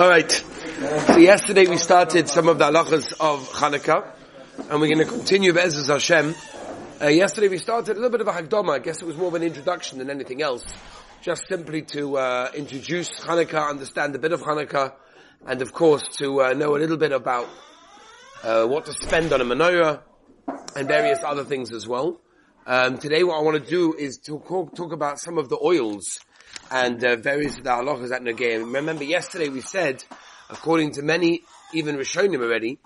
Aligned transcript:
All 0.00 0.08
right. 0.08 0.32
So 0.32 1.18
yesterday 1.18 1.68
we 1.68 1.76
started 1.76 2.26
some 2.26 2.48
of 2.48 2.56
the 2.56 2.64
halachas 2.64 3.12
of 3.20 3.46
Hanukkah, 3.50 4.10
and 4.70 4.80
we're 4.80 4.88
going 4.88 4.96
to 4.96 5.04
continue 5.04 5.52
Be'ezus 5.52 5.88
Hashem. 5.88 6.34
Uh, 6.98 7.08
yesterday 7.08 7.48
we 7.48 7.58
started 7.58 7.98
a 7.98 8.00
little 8.00 8.08
bit 8.08 8.22
of 8.22 8.26
a 8.26 8.32
Hagdama. 8.32 8.70
I 8.70 8.78
guess 8.78 9.02
it 9.02 9.04
was 9.04 9.18
more 9.18 9.28
of 9.28 9.34
an 9.34 9.42
introduction 9.42 9.98
than 9.98 10.08
anything 10.08 10.40
else. 10.40 10.64
Just 11.20 11.46
simply 11.48 11.82
to 11.82 12.16
uh, 12.16 12.50
introduce 12.54 13.10
Hanukkah, 13.20 13.68
understand 13.68 14.14
a 14.14 14.18
bit 14.18 14.32
of 14.32 14.40
Hanukkah, 14.40 14.94
and 15.46 15.60
of 15.60 15.74
course 15.74 16.04
to 16.16 16.44
uh, 16.44 16.54
know 16.54 16.76
a 16.76 16.78
little 16.78 16.96
bit 16.96 17.12
about 17.12 17.50
uh, 18.42 18.64
what 18.64 18.86
to 18.86 18.94
spend 18.94 19.34
on 19.34 19.42
a 19.42 19.44
menorah, 19.44 20.00
and 20.76 20.88
various 20.88 21.18
other 21.22 21.44
things 21.44 21.74
as 21.74 21.86
well. 21.86 22.22
Um, 22.66 22.96
today 22.96 23.22
what 23.22 23.38
I 23.38 23.42
want 23.42 23.62
to 23.62 23.70
do 23.70 23.94
is 23.98 24.16
to 24.20 24.42
talk 24.74 24.94
about 24.94 25.20
some 25.20 25.36
of 25.36 25.50
the 25.50 25.58
oils 25.62 26.20
and 26.70 27.02
uh, 27.04 27.16
various 27.16 27.58
of 27.58 27.64
the 27.64 27.70
halachas 27.70 28.12
at 28.12 28.22
Nagayim. 28.22 28.72
Remember 28.72 29.04
yesterday 29.04 29.48
we 29.48 29.60
said, 29.60 30.04
according 30.48 30.92
to 30.92 31.02
many, 31.02 31.42
even 31.74 31.96
Rishonim 31.96 32.40
already, 32.40 32.78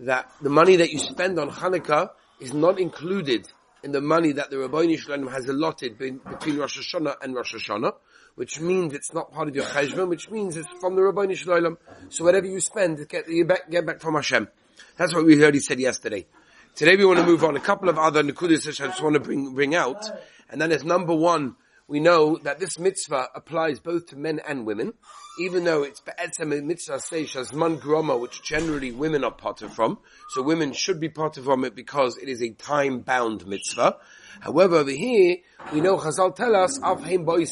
that 0.00 0.30
the 0.40 0.50
money 0.50 0.76
that 0.76 0.90
you 0.90 0.98
spend 0.98 1.38
on 1.38 1.50
Hanukkah 1.50 2.10
is 2.40 2.54
not 2.54 2.80
included 2.80 3.48
in 3.82 3.92
the 3.92 4.00
money 4.00 4.32
that 4.32 4.50
the 4.50 4.58
Rabbi 4.58 4.96
Shalom 4.96 5.28
has 5.28 5.48
allotted 5.48 5.98
between 5.98 6.56
Rosh 6.56 6.78
Hashanah 6.78 7.16
and 7.22 7.34
Rosh 7.34 7.54
Hashanah, 7.54 7.92
which 8.34 8.60
means 8.60 8.94
it's 8.94 9.12
not 9.12 9.32
part 9.32 9.48
of 9.48 9.54
your 9.54 9.64
cheshbon, 9.64 10.08
which 10.08 10.30
means 10.30 10.56
it's 10.56 10.68
from 10.80 10.96
the 10.96 11.02
Rabbi 11.02 11.32
Shalom. 11.34 11.78
So 12.08 12.24
whatever 12.24 12.46
you 12.46 12.60
spend, 12.60 13.06
get, 13.08 13.28
you 13.28 13.44
back, 13.44 13.70
get 13.70 13.86
back 13.86 14.00
from 14.00 14.14
Hashem. 14.14 14.48
That's 14.96 15.14
what 15.14 15.24
we 15.24 15.40
already 15.40 15.60
said 15.60 15.78
yesterday. 15.78 16.26
Today 16.74 16.96
we 16.96 17.04
want 17.04 17.20
to 17.20 17.26
move 17.26 17.44
on 17.44 17.56
a 17.56 17.60
couple 17.60 17.88
of 17.88 17.98
other 17.98 18.22
nekudas 18.22 18.66
which 18.66 18.80
I 18.80 18.88
just 18.88 19.02
want 19.02 19.14
to 19.14 19.20
bring, 19.20 19.54
bring 19.54 19.74
out, 19.74 20.04
and 20.50 20.60
then 20.60 20.72
as 20.72 20.84
number 20.84 21.14
one, 21.14 21.56
we 21.88 22.00
know 22.00 22.36
that 22.38 22.58
this 22.58 22.78
mitzvah 22.78 23.28
applies 23.34 23.78
both 23.78 24.06
to 24.08 24.16
men 24.16 24.40
and 24.46 24.66
women, 24.66 24.94
even 25.40 25.64
though 25.64 25.84
it's 25.84 26.00
be'etzem 26.00 26.64
mitzvah 26.64 26.96
seish 26.96 27.36
as 27.36 27.52
man 27.52 27.78
groma, 27.78 28.18
which 28.20 28.42
generally 28.42 28.90
women 28.90 29.22
are 29.22 29.30
of 29.30 29.72
from. 29.72 29.98
So 30.30 30.42
women 30.42 30.72
should 30.72 30.98
be 30.98 31.08
part 31.08 31.36
of 31.36 31.44
from 31.44 31.64
it 31.64 31.76
because 31.76 32.16
it 32.18 32.28
is 32.28 32.42
a 32.42 32.50
time-bound 32.50 33.46
mitzvah. 33.46 33.98
However, 34.40 34.76
over 34.76 34.90
here, 34.90 35.38
we 35.72 35.80
know 35.80 35.96
Chazal 35.96 36.34
tell 36.34 36.54
us, 36.54 36.78
Avheim 36.80 37.24
bois 37.24 37.46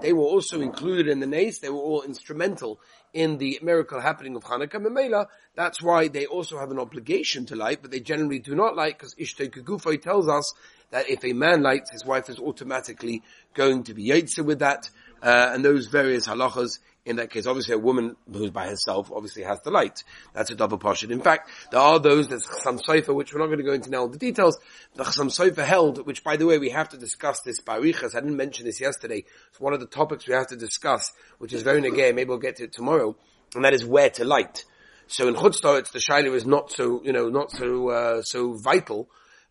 they 0.00 0.12
were 0.12 0.24
also 0.24 0.60
included 0.60 1.08
in 1.08 1.20
the 1.20 1.26
nace, 1.26 1.58
they 1.58 1.68
were 1.68 1.78
all 1.78 2.02
instrumental 2.02 2.80
in 3.12 3.38
the 3.38 3.58
miracle 3.62 4.00
happening 4.00 4.36
of 4.36 4.44
Hanukkah. 4.44 4.76
Memela, 4.76 5.26
that's 5.54 5.82
why 5.82 6.08
they 6.08 6.26
also 6.26 6.58
have 6.58 6.70
an 6.70 6.78
obligation 6.78 7.46
to 7.46 7.56
light, 7.56 7.82
but 7.82 7.90
they 7.90 8.00
generally 8.00 8.38
do 8.38 8.54
not 8.54 8.76
light 8.76 8.98
because 8.98 9.14
Ishtay 9.14 9.50
Kugufay 9.50 10.00
tells 10.00 10.28
us 10.28 10.52
that 10.90 11.08
if 11.08 11.24
a 11.24 11.32
man 11.32 11.62
lights, 11.62 11.90
his 11.90 12.04
wife 12.04 12.28
is 12.28 12.38
automatically 12.38 13.22
going 13.54 13.84
to 13.84 13.94
be 13.94 14.08
yaitza 14.08 14.44
with 14.44 14.60
that, 14.60 14.88
uh, 15.22 15.50
and 15.52 15.64
those 15.64 15.86
various 15.86 16.26
halachas. 16.26 16.78
In 17.06 17.16
that 17.16 17.30
case, 17.30 17.46
obviously 17.46 17.74
a 17.74 17.78
woman 17.78 18.16
who's 18.30 18.50
by 18.50 18.66
herself 18.66 19.10
obviously 19.10 19.42
has 19.42 19.60
the 19.62 19.70
light. 19.70 20.04
That's 20.34 20.50
a 20.50 20.54
double 20.54 20.76
portion. 20.76 21.10
In 21.10 21.22
fact, 21.22 21.50
there 21.70 21.80
are 21.80 21.98
those, 21.98 22.28
there's 22.28 22.46
Chassam 22.46 22.78
Sofer, 22.78 23.14
which 23.14 23.32
we're 23.32 23.40
not 23.40 23.46
going 23.46 23.58
to 23.58 23.64
go 23.64 23.72
into 23.72 23.88
now 23.88 24.00
all 24.00 24.08
the 24.08 24.18
details, 24.18 24.58
the 24.94 25.04
Chassam 25.04 25.28
Sofer 25.28 25.64
held, 25.64 26.06
which 26.06 26.22
by 26.22 26.36
the 26.36 26.46
way, 26.46 26.58
we 26.58 26.68
have 26.70 26.90
to 26.90 26.98
discuss 26.98 27.40
this 27.40 27.60
barichas. 27.60 28.14
I 28.14 28.20
didn't 28.20 28.36
mention 28.36 28.66
this 28.66 28.80
yesterday. 28.80 29.24
It's 29.48 29.60
one 29.60 29.72
of 29.72 29.80
the 29.80 29.86
topics 29.86 30.28
we 30.28 30.34
have 30.34 30.48
to 30.48 30.56
discuss, 30.56 31.10
which 31.38 31.54
is 31.54 31.62
very 31.62 31.80
negay. 31.80 32.14
Maybe 32.14 32.28
we'll 32.28 32.38
get 32.38 32.56
to 32.56 32.64
it 32.64 32.72
tomorrow. 32.72 33.16
And 33.54 33.64
that 33.64 33.72
is 33.72 33.84
where 33.84 34.10
to 34.10 34.24
light. 34.24 34.64
So 35.06 35.26
in 35.26 35.34
Chutzlar, 35.34 35.78
it's 35.78 35.90
the 35.90 36.00
Shiloh 36.00 36.34
is 36.34 36.46
not 36.46 36.70
so, 36.70 37.02
you 37.02 37.12
know, 37.12 37.30
not 37.30 37.50
so, 37.50 37.88
uh, 37.88 38.22
so 38.22 38.52
vital. 38.52 39.08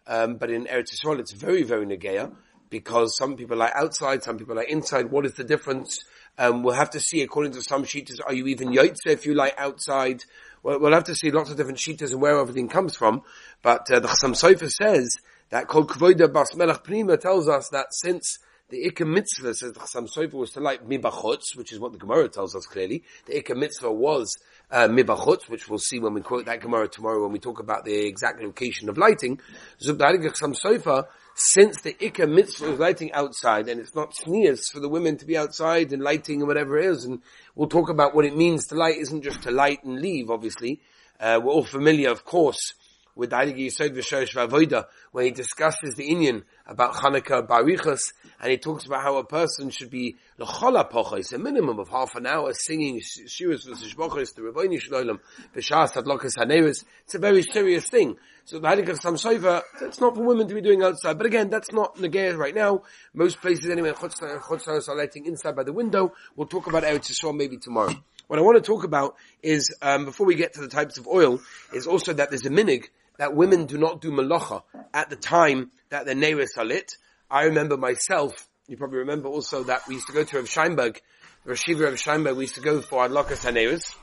Um, 0.07 0.37
but 0.37 0.49
in 0.49 0.65
Eretz 0.65 0.93
Yisrael, 0.95 1.19
it's 1.19 1.33
very, 1.33 1.63
very 1.63 1.85
negeya 1.85 2.31
because 2.69 3.17
some 3.17 3.35
people 3.35 3.57
like 3.57 3.73
outside, 3.75 4.23
some 4.23 4.37
people 4.37 4.55
like 4.55 4.69
inside. 4.69 5.11
What 5.11 5.25
is 5.25 5.33
the 5.33 5.43
difference? 5.43 6.03
Um, 6.39 6.63
we'll 6.63 6.73
have 6.73 6.91
to 6.91 7.01
see 7.01 7.21
according 7.21 7.51
to 7.51 7.61
some 7.61 7.83
sheeters, 7.83 8.19
are 8.25 8.33
you 8.33 8.47
even 8.47 8.69
yotze 8.69 9.05
if 9.05 9.25
you 9.25 9.33
like 9.33 9.55
outside? 9.57 10.23
Well, 10.63 10.79
we'll 10.79 10.93
have 10.93 11.03
to 11.05 11.15
see 11.15 11.31
lots 11.31 11.51
of 11.51 11.57
different 11.57 11.79
sheeters 11.79 12.11
and 12.11 12.21
where 12.21 12.39
everything 12.39 12.69
comes 12.69 12.95
from. 12.95 13.23
But 13.61 13.91
uh, 13.91 13.99
the 13.99 14.07
Chassam 14.07 14.41
Sofer 14.41 14.69
says 14.69 15.17
that 15.49 15.67
Kol 15.67 15.85
Kvoida 15.85 16.31
Bas 16.31 16.55
Melech 16.55 16.85
Pnima 16.85 17.19
tells 17.19 17.49
us 17.49 17.67
that 17.73 17.87
since 17.91 18.39
the 18.69 18.89
Ikka 18.89 19.05
Mitzvah, 19.05 19.53
says 19.53 19.73
the 19.73 19.81
Chassam 19.81 20.07
Sofer, 20.09 20.35
was 20.35 20.51
to 20.51 20.61
light 20.61 20.87
Mibachutz, 20.87 21.57
which 21.57 21.73
is 21.73 21.79
what 21.79 21.91
the 21.91 21.97
Gemara 21.97 22.29
tells 22.29 22.55
us 22.55 22.65
clearly. 22.65 23.03
The 23.25 23.33
Ikka 23.33 23.57
Mitzvah 23.57 23.91
was 23.91 24.37
uh, 24.71 24.87
Mibachutz, 24.87 25.49
which 25.49 25.67
we'll 25.67 25.79
see 25.79 25.99
when 25.99 26.13
we 26.13 26.21
quote 26.21 26.45
that 26.45 26.61
Gemara 26.61 26.87
tomorrow 26.87 27.21
when 27.21 27.33
we 27.33 27.39
talk 27.39 27.59
about 27.59 27.83
the 27.83 28.07
exact 28.07 28.41
location 28.41 28.87
of 28.87 28.97
lighting. 28.97 29.41
Zubdarik 29.81 30.23
Chassam 30.23 30.55
Sofer 30.55 31.05
since 31.39 31.81
the 31.81 31.93
Ikka 31.93 32.29
mitzvah 32.29 32.73
is 32.73 32.79
lighting 32.79 33.13
outside, 33.13 33.69
and 33.69 33.79
it's 33.79 33.95
not 33.95 34.13
sneers 34.13 34.69
for 34.69 34.81
the 34.81 34.89
women 34.89 35.15
to 35.17 35.25
be 35.25 35.37
outside 35.37 35.93
and 35.93 36.03
lighting 36.03 36.39
and 36.39 36.47
whatever 36.47 36.77
it 36.77 36.85
is, 36.85 37.05
and 37.05 37.21
we'll 37.55 37.69
talk 37.69 37.89
about 37.89 38.13
what 38.13 38.25
it 38.25 38.35
means 38.35 38.67
to 38.67 38.75
light 38.75 38.97
isn't 38.97 39.21
just 39.21 39.41
to 39.43 39.51
light 39.51 39.83
and 39.85 40.01
leave, 40.01 40.29
obviously. 40.29 40.81
Uh, 41.17 41.39
we're 41.41 41.53
all 41.53 41.63
familiar, 41.63 42.09
of 42.09 42.25
course, 42.25 42.73
with 43.19 43.31
Heilige 43.31 43.67
Yisod 43.67 43.89
V'Shosh 43.89 44.33
V'Avoida, 44.33 44.85
when 45.11 45.25
he 45.25 45.31
discusses 45.31 45.93
the 45.95 46.05
Indian 46.05 46.45
about 46.65 46.93
Hanukkah 46.93 47.45
Barichas, 47.45 48.13
and 48.41 48.49
he 48.49 48.57
talks 48.57 48.85
about 48.85 49.03
how 49.03 49.17
a 49.17 49.25
person 49.25 49.69
should 49.69 49.89
be 49.89 50.15
l'chola 50.37 50.89
pochos, 50.89 51.33
a 51.33 51.37
minimum 51.37 51.79
of 51.79 51.89
half 51.89 52.15
an 52.15 52.25
hour 52.25 52.53
singing 52.53 53.01
shiras 53.01 53.67
v'sishbochos 53.67 54.33
to 54.33 54.41
Rebbeinu 54.41 54.79
Shalom, 54.79 55.19
b'shas 55.53 56.01
adlokas 56.01 56.37
haneris. 56.37 56.85
It's 57.03 57.15
a 57.15 57.19
very 57.19 57.43
serious 57.43 57.89
thing. 57.89 58.15
So 58.45 58.57
the 58.57 58.97
Sam 58.99 59.15
Soiva, 59.15 59.63
it's 59.81 59.99
not 59.99 60.15
for 60.15 60.23
women 60.23 60.47
to 60.47 60.55
be 60.55 60.61
doing 60.61 60.81
outside. 60.81 61.17
But 61.17 61.27
again, 61.27 61.49
that's 61.49 61.71
not 61.71 61.97
Negea 61.97 62.35
right 62.35 62.55
now. 62.55 62.83
Most 63.13 63.41
places 63.41 63.69
anyway, 63.69 63.91
Chutzlaros 63.91 64.89
are 64.89 64.97
lighting 64.97 65.25
inside 65.25 65.55
by 65.55 65.63
the 65.63 65.73
window. 65.73 66.13
We'll 66.35 66.47
talk 66.47 66.65
about 66.65 66.81
Eretz 66.81 67.11
Yisrael 67.11 67.35
maybe 67.35 67.57
tomorrow. 67.57 67.93
What 68.25 68.39
I 68.39 68.41
want 68.41 68.57
to 68.57 68.67
talk 68.67 68.83
about 68.85 69.15
is, 69.43 69.75
um, 69.81 70.05
before 70.05 70.25
we 70.25 70.35
get 70.35 70.53
to 70.53 70.61
the 70.61 70.67
types 70.67 70.97
of 70.97 71.07
oil, 71.07 71.41
is 71.73 71.85
also 71.85 72.13
that 72.13 72.29
there's 72.29 72.45
a 72.45 72.49
minig 72.49 72.85
that 73.19 73.35
women 73.35 73.65
do 73.65 73.77
not 73.77 73.99
do 73.99 74.11
malacha 74.11 74.63
at 74.93 75.09
the 75.09 75.15
time 75.17 75.69
that 75.89 76.05
the 76.05 76.13
neiris 76.13 76.57
are 76.57 76.63
lit. 76.63 76.93
I 77.29 77.43
remember 77.43 77.75
myself, 77.75 78.47
you 78.67 78.77
probably 78.77 78.99
remember 78.99 79.27
also 79.27 79.63
that 79.63 79.85
we 79.87 79.95
used 79.95 80.07
to 80.07 80.13
go 80.13 80.23
to 80.23 80.37
Rav 80.37 80.45
Scheinberg, 80.45 80.99
the 81.45 81.51
Rashiva 81.53 81.83
Rav 81.83 81.95
Scheinberg, 81.95 82.37
we 82.37 82.45
used 82.45 82.55
to 82.55 82.61
go 82.61 82.79
for 82.81 83.05
Adlakas 83.05 83.45
HaNeiris. 83.45 83.93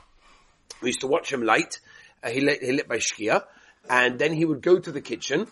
We 0.81 0.89
used 0.89 1.01
to 1.01 1.07
watch 1.07 1.33
him 1.33 1.41
light. 1.41 1.79
Uh, 2.23 2.29
he 2.29 2.41
lit, 2.41 2.61
he 2.61 2.71
lit 2.71 2.87
by 2.87 2.97
Shkia. 2.97 3.43
And 3.89 4.19
then 4.19 4.33
he 4.33 4.45
would 4.45 4.61
go 4.61 4.77
to 4.77 4.91
the 4.91 5.01
kitchen 5.01 5.47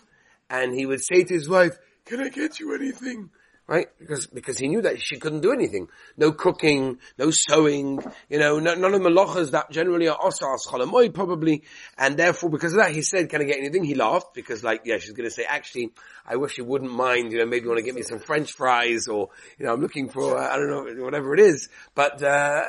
and 0.48 0.72
he 0.72 0.86
would 0.86 1.02
say 1.02 1.24
to 1.24 1.34
his 1.34 1.48
wife, 1.48 1.76
can 2.04 2.20
I 2.20 2.28
get 2.28 2.60
you 2.60 2.72
anything? 2.72 3.30
Right? 3.66 3.88
Because 3.98 4.26
because 4.26 4.58
he 4.58 4.68
knew 4.68 4.82
that 4.82 5.00
she 5.00 5.18
couldn't 5.18 5.40
do 5.40 5.52
anything. 5.52 5.88
No 6.16 6.32
cooking, 6.32 6.98
no 7.18 7.30
sewing, 7.30 8.00
you 8.28 8.38
know, 8.38 8.58
none 8.58 8.84
of 8.84 8.92
the 8.92 8.98
malachas 8.98 9.50
that 9.52 9.70
generally 9.70 10.08
are 10.08 10.18
osas 10.18 10.66
cholamoy 10.66 11.12
probably, 11.12 11.64
and 11.98 12.16
therefore 12.16 12.50
because 12.50 12.72
of 12.72 12.78
that 12.78 12.92
he 12.92 13.02
said, 13.02 13.28
"Can 13.28 13.42
I 13.42 13.44
get 13.44 13.58
anything?" 13.58 13.84
He 13.84 13.94
laughed 13.94 14.34
because 14.34 14.62
like, 14.62 14.82
yeah, 14.84 14.98
she's 14.98 15.12
going 15.12 15.28
to 15.28 15.34
say, 15.34 15.44
"Actually, 15.44 15.90
I 16.26 16.36
wish 16.36 16.58
you 16.58 16.64
wouldn't 16.64 16.92
mind, 16.92 17.32
you 17.32 17.38
know, 17.38 17.46
maybe 17.46 17.64
you 17.64 17.68
want 17.68 17.78
to 17.78 17.84
get 17.84 17.94
me 17.94 18.02
some 18.02 18.20
French 18.20 18.52
fries 18.52 19.08
or 19.08 19.30
you 19.58 19.66
know, 19.66 19.72
I'm 19.72 19.80
looking 19.80 20.08
for 20.08 20.38
uh, 20.38 20.48
I 20.48 20.56
don't 20.56 20.98
know 20.98 21.04
whatever 21.04 21.34
it 21.34 21.40
is." 21.40 21.68
But 21.94 22.22
uh, 22.22 22.62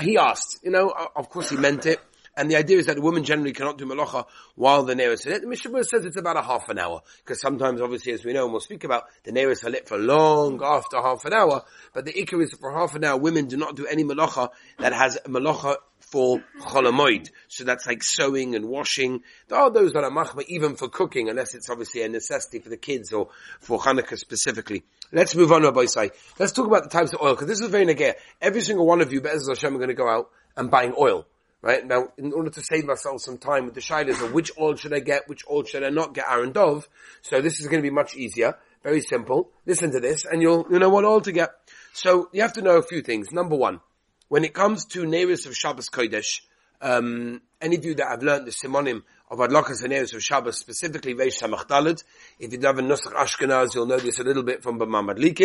he 0.00 0.18
asked, 0.18 0.60
you 0.62 0.70
know, 0.70 0.92
of 1.16 1.28
course 1.30 1.50
he 1.50 1.56
meant 1.56 1.86
it. 1.86 2.00
And 2.36 2.50
the 2.50 2.56
idea 2.56 2.78
is 2.78 2.86
that 2.86 2.98
a 2.98 3.00
woman 3.00 3.24
generally 3.24 3.52
cannot 3.52 3.78
do 3.78 3.84
malacha 3.84 4.24
while 4.54 4.84
the 4.84 4.94
neris 4.94 5.12
is 5.12 5.26
lit. 5.26 5.42
The 5.42 5.48
Mishnah 5.48 5.84
says 5.84 6.04
it's 6.04 6.16
about 6.16 6.36
a 6.36 6.42
half 6.42 6.68
an 6.68 6.78
hour. 6.78 7.02
Because 7.18 7.40
sometimes, 7.40 7.80
obviously, 7.80 8.12
as 8.12 8.24
we 8.24 8.32
know, 8.32 8.44
and 8.44 8.52
we'll 8.52 8.60
speak 8.60 8.84
about, 8.84 9.04
the 9.24 9.32
neris 9.32 9.64
are 9.64 9.70
lit 9.70 9.86
for 9.86 9.98
long 9.98 10.62
after 10.62 10.96
half 10.96 11.24
an 11.26 11.34
hour. 11.34 11.62
But 11.92 12.06
the 12.06 12.12
ikar 12.12 12.42
is 12.42 12.50
that 12.50 12.60
for 12.60 12.72
half 12.72 12.94
an 12.94 13.04
hour, 13.04 13.18
women 13.18 13.46
do 13.46 13.56
not 13.56 13.76
do 13.76 13.86
any 13.86 14.04
malacha 14.04 14.48
that 14.78 14.92
has 14.92 15.18
malacha 15.26 15.76
for 16.00 16.42
cholamoid. 16.60 17.30
So 17.48 17.64
that's 17.64 17.86
like 17.86 18.02
sewing 18.02 18.54
and 18.54 18.66
washing. 18.66 19.22
There 19.48 19.58
are 19.58 19.70
those 19.70 19.92
that 19.92 20.04
are 20.04 20.10
machma 20.10 20.44
even 20.48 20.76
for 20.76 20.88
cooking, 20.88 21.28
unless 21.28 21.54
it's 21.54 21.70
obviously 21.70 22.02
a 22.02 22.08
necessity 22.08 22.58
for 22.58 22.68
the 22.68 22.76
kids 22.76 23.12
or 23.12 23.28
for 23.60 23.78
Hanukkah 23.78 24.18
specifically. 24.18 24.84
Let's 25.12 25.34
move 25.34 25.52
on, 25.52 25.62
Rabbi 25.62 25.86
Say. 25.86 26.10
Let's 26.38 26.52
talk 26.52 26.66
about 26.66 26.84
the 26.84 26.90
types 26.90 27.12
of 27.12 27.20
oil, 27.20 27.34
because 27.34 27.46
this 27.48 27.60
is 27.60 27.68
very 27.68 27.84
negay. 27.84 28.14
Every 28.40 28.62
single 28.62 28.86
one 28.86 29.00
of 29.00 29.12
you, 29.12 29.20
Be'ez 29.20 29.46
Hashem, 29.48 29.74
are 29.74 29.78
going 29.78 29.88
to 29.88 29.94
go 29.94 30.08
out 30.08 30.30
and 30.56 30.70
buying 30.70 30.94
oil. 30.98 31.26
Right? 31.62 31.86
Now, 31.86 32.08
in 32.18 32.32
order 32.32 32.50
to 32.50 32.62
save 32.62 32.88
ourselves 32.88 33.24
some 33.24 33.38
time 33.38 33.66
with 33.66 33.74
the 33.74 33.80
shilas 33.80 34.20
of 34.20 34.32
which 34.32 34.50
oil 34.58 34.74
should 34.74 34.92
I 34.92 34.98
get, 34.98 35.28
which 35.28 35.44
oil 35.48 35.62
should 35.62 35.84
I 35.84 35.90
not 35.90 36.12
get, 36.12 36.24
Aaron 36.28 36.50
Dove. 36.50 36.88
So 37.22 37.40
this 37.40 37.60
is 37.60 37.68
going 37.68 37.80
to 37.80 37.88
be 37.88 37.94
much 37.94 38.16
easier. 38.16 38.56
Very 38.82 39.00
simple. 39.00 39.50
Listen 39.64 39.92
to 39.92 40.00
this 40.00 40.24
and 40.24 40.42
you'll, 40.42 40.66
you 40.68 40.80
know 40.80 40.88
what 40.88 41.04
oil 41.04 41.20
to 41.20 41.30
get. 41.30 41.50
So 41.92 42.28
you 42.32 42.42
have 42.42 42.54
to 42.54 42.62
know 42.62 42.78
a 42.78 42.82
few 42.82 43.00
things. 43.00 43.30
Number 43.30 43.54
one, 43.54 43.80
when 44.28 44.44
it 44.44 44.54
comes 44.54 44.86
to 44.86 45.04
Neris 45.04 45.46
of 45.46 45.56
Shabbos 45.56 45.88
Kodesh, 45.88 46.40
um, 46.80 47.40
any 47.60 47.76
of 47.76 47.84
you 47.84 47.94
that 47.94 48.08
have 48.08 48.22
learned 48.24 48.46
the 48.46 48.50
simonim 48.50 49.02
of 49.32 49.38
Adlakas 49.38 49.82
and 49.82 49.94
of 49.94 50.22
Shabbos, 50.22 50.58
specifically 50.58 51.14
Veish 51.14 51.42
Samach 51.42 51.66
Dalet. 51.66 52.04
If 52.38 52.52
you 52.52 52.58
daven 52.58 52.86
Nusach 52.86 53.14
Ashkenaz, 53.14 53.74
you'll 53.74 53.86
know 53.86 53.96
this 53.96 54.18
a 54.18 54.22
little 54.22 54.42
bit 54.42 54.62
from 54.62 54.78
Bamamad. 54.78 55.16
If 55.18 55.40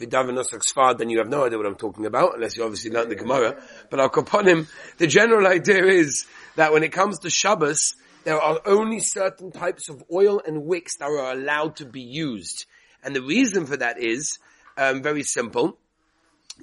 you 0.00 0.08
daven 0.08 0.36
Nusach 0.36 0.60
Sfad, 0.68 0.98
then 0.98 1.08
you 1.08 1.18
have 1.18 1.28
no 1.28 1.46
idea 1.46 1.56
what 1.56 1.68
I'm 1.68 1.76
talking 1.76 2.04
about, 2.04 2.34
unless 2.34 2.56
you 2.56 2.64
obviously 2.64 2.90
learned 2.90 3.12
the 3.12 3.14
Gemara. 3.14 3.62
But 3.90 4.00
I'll 4.00 4.06
upon 4.06 4.48
him, 4.48 4.66
the 4.98 5.06
general 5.06 5.46
idea 5.46 5.84
is 5.84 6.26
that 6.56 6.72
when 6.72 6.82
it 6.82 6.90
comes 6.90 7.20
to 7.20 7.30
Shabbos, 7.30 7.94
there 8.24 8.40
are 8.40 8.60
only 8.66 8.98
certain 8.98 9.52
types 9.52 9.88
of 9.88 10.02
oil 10.12 10.42
and 10.44 10.64
wicks 10.64 10.96
that 10.98 11.04
are 11.04 11.30
allowed 11.30 11.76
to 11.76 11.86
be 11.86 12.02
used. 12.02 12.66
And 13.04 13.14
the 13.14 13.22
reason 13.22 13.66
for 13.66 13.76
that 13.76 14.02
is, 14.02 14.40
um, 14.76 15.00
very 15.00 15.22
simple. 15.22 15.78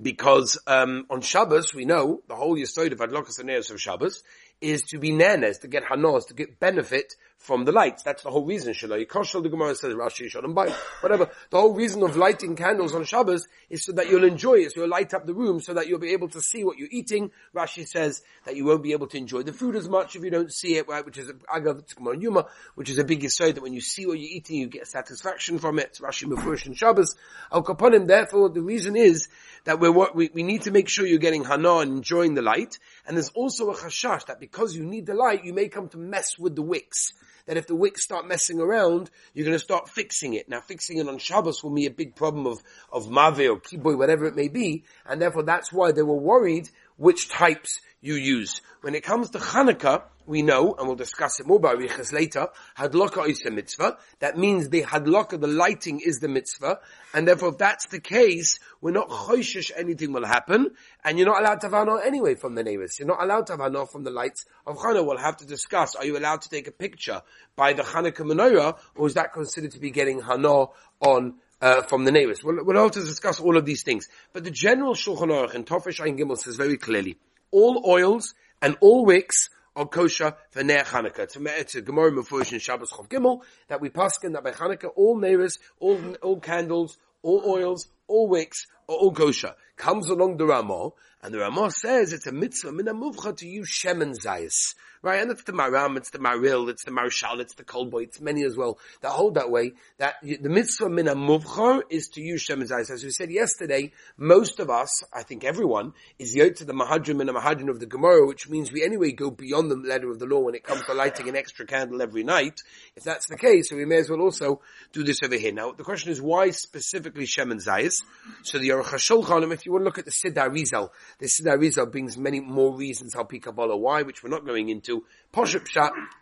because 0.01 0.59
um, 0.67 1.05
on 1.09 1.21
Shabbos 1.21 1.73
we 1.73 1.85
know 1.85 2.21
the 2.27 2.35
whole 2.35 2.57
Yisod 2.57 2.91
of 2.91 2.99
Adlokas 2.99 3.39
and 3.39 3.49
of 3.49 3.81
Shabbos 3.81 4.23
is 4.65 4.81
to 4.81 4.97
be 4.97 5.11
nanas, 5.11 5.59
to 5.59 5.67
get 5.67 5.83
hanos, 5.83 6.27
to 6.27 6.33
get 6.33 6.59
benefit 6.59 7.13
from 7.45 7.63
the 7.63 7.71
lights. 7.71 8.01
That's 8.01 8.23
the 8.23 8.31
whole 8.31 8.45
reason. 8.45 8.73
Shalai 8.73 9.07
the 9.43 9.49
Gemara 9.49 9.75
says 9.75 9.93
Rashi 9.93 10.29
Shalom 10.29 10.55
whatever. 10.55 11.29
The 11.51 11.59
whole 11.59 11.75
reason 11.75 12.01
of 12.01 12.17
lighting 12.17 12.55
candles 12.55 12.95
on 12.95 13.03
Shabbos 13.03 13.47
is 13.69 13.85
so 13.85 13.91
that 13.93 14.09
you'll 14.09 14.23
enjoy 14.23 14.55
it, 14.55 14.71
so 14.71 14.81
you'll 14.81 14.89
light 14.89 15.13
up 15.13 15.27
the 15.27 15.33
room, 15.33 15.59
so 15.59 15.75
that 15.75 15.87
you'll 15.87 15.99
be 15.99 16.13
able 16.13 16.27
to 16.29 16.41
see 16.41 16.63
what 16.63 16.77
you're 16.77 16.89
eating. 16.91 17.29
Rashi 17.55 17.87
says 17.87 18.23
that 18.45 18.55
you 18.55 18.65
won't 18.65 18.81
be 18.81 18.93
able 18.93 19.07
to 19.07 19.17
enjoy 19.17 19.43
the 19.43 19.53
food 19.53 19.75
as 19.75 19.87
much 19.87 20.15
if 20.15 20.23
you 20.23 20.31
don't 20.31 20.51
see 20.51 20.75
it, 20.75 20.87
right? 20.87 21.05
Which 21.05 21.19
is 21.19 21.31
agav 21.31 21.83
Yuma, 22.19 22.47
which 22.73 22.89
is 22.89 22.97
a 22.97 23.03
big 23.03 23.21
yisoid 23.21 23.53
that 23.53 23.61
when 23.61 23.73
you 23.73 23.81
see 23.81 24.07
what 24.07 24.19
you're 24.19 24.31
eating, 24.31 24.57
you 24.57 24.67
get 24.67 24.87
satisfaction 24.87 25.59
from 25.59 25.77
it. 25.77 25.99
Rashi 26.01 26.27
Mefurish 26.27 26.65
and 26.65 26.75
Shabbos. 26.75 27.15
Al 27.51 27.63
Kaponim. 27.63 28.07
Therefore, 28.07 28.49
the 28.49 28.61
reason 28.61 28.95
is 28.95 29.27
that 29.65 29.79
we're, 29.79 29.91
we 29.91 30.31
we 30.33 30.41
need 30.41 30.63
to 30.63 30.71
make 30.71 30.89
sure 30.89 31.05
you're 31.05 31.19
getting 31.19 31.43
hana 31.43 31.77
and 31.77 31.91
enjoying 31.91 32.33
the 32.33 32.41
light. 32.41 32.79
And 33.05 33.15
there's 33.15 33.29
also 33.29 33.69
a 33.69 33.75
chashash 33.75 34.25
that 34.25 34.39
because 34.39 34.75
you 34.75 34.83
need 34.83 35.05
the 35.05 35.13
light, 35.13 35.45
you 35.45 35.53
may 35.53 35.67
come 35.67 35.89
to 35.89 35.97
mess 35.97 36.39
with 36.39 36.55
the 36.55 36.63
wicks 36.63 37.13
that 37.45 37.57
if 37.57 37.67
the 37.67 37.75
wicks 37.75 38.03
start 38.03 38.27
messing 38.27 38.59
around, 38.59 39.09
you're 39.33 39.45
going 39.45 39.57
to 39.57 39.63
start 39.63 39.89
fixing 39.89 40.33
it. 40.33 40.49
Now, 40.49 40.61
fixing 40.61 40.97
it 40.97 41.07
on 41.07 41.17
Shabbos 41.17 41.63
will 41.63 41.73
be 41.73 41.85
a 41.85 41.91
big 41.91 42.15
problem 42.15 42.47
of, 42.47 42.61
of 42.91 43.09
mave 43.09 43.49
or 43.49 43.59
kiboy, 43.59 43.97
whatever 43.97 44.25
it 44.25 44.35
may 44.35 44.47
be, 44.47 44.83
and 45.05 45.21
therefore 45.21 45.43
that's 45.43 45.71
why 45.71 45.91
they 45.91 46.03
were 46.03 46.15
worried 46.15 46.69
which 46.97 47.29
types 47.29 47.79
you 48.01 48.15
use. 48.15 48.61
When 48.81 48.95
it 48.95 49.03
comes 49.03 49.31
to 49.31 49.39
Hanukkah, 49.39 50.03
we 50.25 50.41
know, 50.41 50.75
and 50.77 50.87
we'll 50.87 50.95
discuss 50.95 51.39
it 51.39 51.47
more 51.47 51.59
by 51.59 51.73
Riches 51.73 52.11
later, 52.11 52.47
Hadloka 52.77 53.27
is 53.27 53.45
a 53.45 53.51
mitzvah. 53.51 53.97
That 54.19 54.37
means 54.37 54.69
the 54.69 54.83
hadlaka, 54.83 55.39
the 55.39 55.47
lighting 55.47 56.01
is 56.03 56.19
the 56.19 56.27
mitzvah. 56.27 56.79
And 57.13 57.27
therefore 57.27 57.49
if 57.49 57.57
that's 57.57 57.87
the 57.87 57.99
case, 57.99 58.59
we're 58.81 58.91
not 58.91 59.09
choishish 59.09 59.71
anything 59.75 60.13
will 60.13 60.25
happen. 60.25 60.71
And 61.03 61.17
you're 61.17 61.27
not 61.27 61.41
allowed 61.41 61.61
to 61.61 61.67
have 61.67 61.73
hanor 61.73 62.01
anyway 62.03 62.35
from 62.35 62.55
the 62.55 62.63
neighbors. 62.63 62.97
You're 62.99 63.07
not 63.07 63.21
allowed 63.21 63.47
to 63.47 63.53
have 63.53 63.61
hanor 63.61 63.85
from 63.85 64.03
the 64.03 64.11
lights 64.11 64.45
of 64.65 64.77
Hanukkah. 64.77 65.05
We'll 65.05 65.17
have 65.17 65.37
to 65.37 65.45
discuss, 65.45 65.95
are 65.95 66.05
you 66.05 66.17
allowed 66.17 66.41
to 66.41 66.49
take 66.49 66.67
a 66.67 66.71
picture 66.71 67.21
by 67.55 67.73
the 67.73 67.83
Hanukkah 67.83 68.25
menorah, 68.25 68.77
or 68.95 69.07
is 69.07 69.13
that 69.13 69.33
considered 69.33 69.71
to 69.71 69.79
be 69.79 69.91
getting 69.91 70.21
Hana 70.21 70.65
on 70.99 71.35
uh, 71.61 71.81
from 71.83 72.05
the 72.05 72.11
neighbors. 72.11 72.43
We'll, 72.43 72.63
we'll 72.63 72.81
have 72.81 72.91
to 72.91 73.01
discuss 73.01 73.39
all 73.39 73.57
of 73.57 73.65
these 73.65 73.83
things. 73.83 74.07
But 74.33 74.43
the 74.43 74.51
general 74.51 74.93
Shulchan 74.93 75.29
Aruch 75.29 75.55
and 75.55 75.65
Tofish 75.65 76.05
Ein 76.05 76.17
Gimel 76.17 76.37
says 76.37 76.55
very 76.55 76.77
clearly, 76.77 77.17
all 77.51 77.83
oils 77.87 78.33
and 78.61 78.77
all 78.81 79.05
wicks 79.05 79.49
are 79.75 79.87
kosher 79.87 80.35
for 80.51 80.63
Ner 80.63 80.83
Chanukah. 80.83 81.19
It's 81.59 81.75
a, 81.75 81.81
Gemara 81.81 82.11
Mefurish 82.11 82.53
in 82.53 82.59
Shabbos 82.59 82.91
Chav 82.91 83.09
Gimel 83.09 83.41
that 83.67 83.81
we 83.81 83.89
paskin 83.89 84.33
that 84.33 84.43
by 84.43 84.51
Chanukah 84.51 84.91
all 84.95 85.17
neighbors, 85.17 85.59
all, 85.79 85.99
all 86.21 86.39
candles, 86.39 86.97
all 87.21 87.43
oils, 87.45 87.87
all 88.07 88.27
wicks 88.27 88.65
are 88.87 88.95
all 88.95 89.11
kosher. 89.11 89.55
Comes 89.77 90.09
along 90.09 90.37
the 90.37 90.45
Ramah, 90.45 90.91
and 91.21 91.33
the 91.33 91.39
Ramah 91.39 91.71
says 91.71 92.13
it's 92.13 92.27
a 92.27 92.31
mitzvah 92.31 92.71
min 92.71 92.85
muvcha 92.85 93.35
to 93.37 93.47
use 93.47 93.69
shemen 93.69 94.13
zayis. 94.23 94.75
Right? 95.01 95.21
And 95.21 95.29
it's 95.29 95.43
the 95.43 95.51
Maram, 95.51 95.97
it's 95.97 96.09
the 96.09 96.17
Maril, 96.17 96.67
it's 96.69 96.83
the 96.83 96.91
Marshal, 96.91 97.39
it's 97.39 97.53
the 97.53 97.63
Kolboy, 97.63 98.03
it's 98.03 98.19
many 98.19 98.43
as 98.43 98.57
well 98.57 98.79
that 99.01 99.11
hold 99.11 99.35
that 99.35 99.51
way, 99.51 99.73
that 99.97 100.15
the 100.23 100.49
mitzvah 100.49 100.89
min 100.89 101.05
muvcha 101.05 101.81
is 101.89 102.07
to 102.09 102.21
use 102.21 102.47
shemen 102.47 102.69
zayis. 102.69 102.89
As 102.89 103.03
we 103.03 103.11
said 103.11 103.31
yesterday, 103.31 103.91
most 104.17 104.59
of 104.59 104.69
us, 104.69 105.03
I 105.13 105.23
think 105.23 105.43
everyone, 105.43 105.93
is 106.17 106.33
yot 106.35 106.55
to 106.57 106.65
the 106.65 106.73
Mahadrim 106.73 107.19
and 107.19 107.29
the 107.29 107.33
Mahadrim 107.33 107.69
of 107.69 107.79
the 107.79 107.85
Gemara, 107.85 108.25
which 108.25 108.49
means 108.49 108.71
we 108.71 108.83
anyway 108.83 109.11
go 109.11 109.29
beyond 109.29 109.69
the 109.69 109.75
letter 109.75 110.09
of 110.09 110.19
the 110.19 110.25
law 110.25 110.39
when 110.39 110.55
it 110.55 110.63
comes 110.63 110.83
to 110.85 110.93
lighting 110.93 111.27
an 111.27 111.35
extra 111.35 111.65
candle 111.65 112.01
every 112.01 112.23
night. 112.23 112.61
If 112.95 113.03
that's 113.03 113.27
the 113.27 113.37
case, 113.37 113.69
so 113.69 113.75
we 113.75 113.85
may 113.85 113.97
as 113.97 114.09
well 114.09 114.21
also 114.21 114.61
do 114.93 115.03
this 115.03 115.21
over 115.21 115.35
here. 115.35 115.51
Now, 115.51 115.71
the 115.71 115.83
question 115.83 116.11
is 116.11 116.21
why 116.21 116.51
specifically 116.51 117.25
shemen 117.25 117.63
zayis? 117.63 117.94
So 118.43 118.59
the 118.59 118.69
Aruch 118.69 118.85
HaShulchan, 118.85 119.51
if 119.53 119.65
you 119.65 119.71
want 119.71 119.81
to 119.81 119.85
look 119.85 119.97
at 119.97 120.05
the 120.05 120.11
Siddur 120.11 120.49
Arizal, 120.49 120.89
the 121.19 121.27
Siddur 121.27 121.57
Arizal 121.57 121.91
brings 121.91 122.17
many 122.17 122.39
more 122.39 122.75
reasons 122.75 123.13
how 123.13 123.23
Kabbalah 123.23 123.77
why, 123.77 124.01
which 124.03 124.23
we're 124.23 124.29
not 124.29 124.45
going 124.45 124.69
into. 124.69 125.03
Poshup 125.33 125.65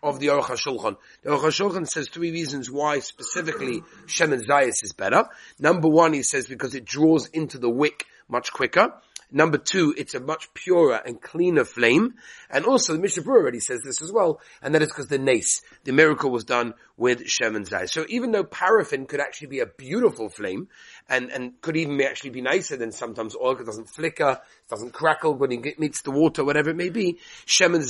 of 0.02 0.20
the 0.20 0.28
Aruch 0.28 0.44
HaShulchan. 0.44 0.98
The 1.24 1.30
Aruch 1.30 1.46
HaShulchan 1.46 1.88
says 1.88 2.10
three 2.10 2.32
reasons 2.32 2.70
why 2.70 3.00
specifically 3.00 3.82
Shemen 4.08 4.46
Zayis 4.46 4.84
is 4.84 4.94
better. 4.98 5.26
Number 5.60 5.88
one, 5.88 6.14
he 6.14 6.24
says 6.24 6.48
because 6.48 6.76
it 6.76 6.86
draws 6.86 7.28
into 7.28 7.58
the 7.58 7.70
wick 7.70 8.06
much 8.28 8.52
quicker. 8.52 8.94
Number 9.36 9.58
two, 9.58 9.96
it's 9.98 10.14
a 10.14 10.20
much 10.20 10.54
purer 10.54 11.02
and 11.04 11.20
cleaner 11.20 11.66
flame. 11.66 12.14
And 12.52 12.66
also 12.66 12.94
the 12.94 13.00
Mishnah 13.00 13.24
Berurah 13.24 13.42
already 13.42 13.60
says 13.60 13.82
this 13.84 14.02
as 14.04 14.12
well, 14.12 14.40
and 14.62 14.76
that 14.76 14.84
is 14.84 14.90
because 14.90 15.08
the 15.08 15.18
nace, 15.18 15.62
the 15.84 15.92
miracle 15.92 16.30
was 16.30 16.44
done 16.44 16.76
with 16.98 17.26
shemen. 17.26 17.90
So 17.90 18.06
even 18.10 18.32
though 18.32 18.44
paraffin 18.44 19.08
could 19.08 19.20
actually 19.20 19.48
be 19.48 19.60
a 19.60 19.66
beautiful 19.66 20.30
flame, 20.30 20.68
and, 21.10 21.32
and 21.32 21.60
could 21.62 21.76
even 21.76 22.00
actually 22.02 22.30
be 22.30 22.42
nicer 22.42 22.78
than 22.78 22.92
sometimes 22.92 23.36
oil, 23.36 23.56
because 23.56 23.64
it 23.64 23.72
doesn't 23.72 23.90
flicker, 23.90 24.40
it 24.42 24.70
doesn't 24.70 24.94
crackle 24.94 25.34
when 25.34 25.52
it 25.52 25.80
meets 25.80 26.04
the 26.04 26.12
water, 26.12 26.46
whatever 26.46 26.70
it 26.70 26.76
may 26.76 26.90
be, 26.90 27.18
Shemen 27.48 27.82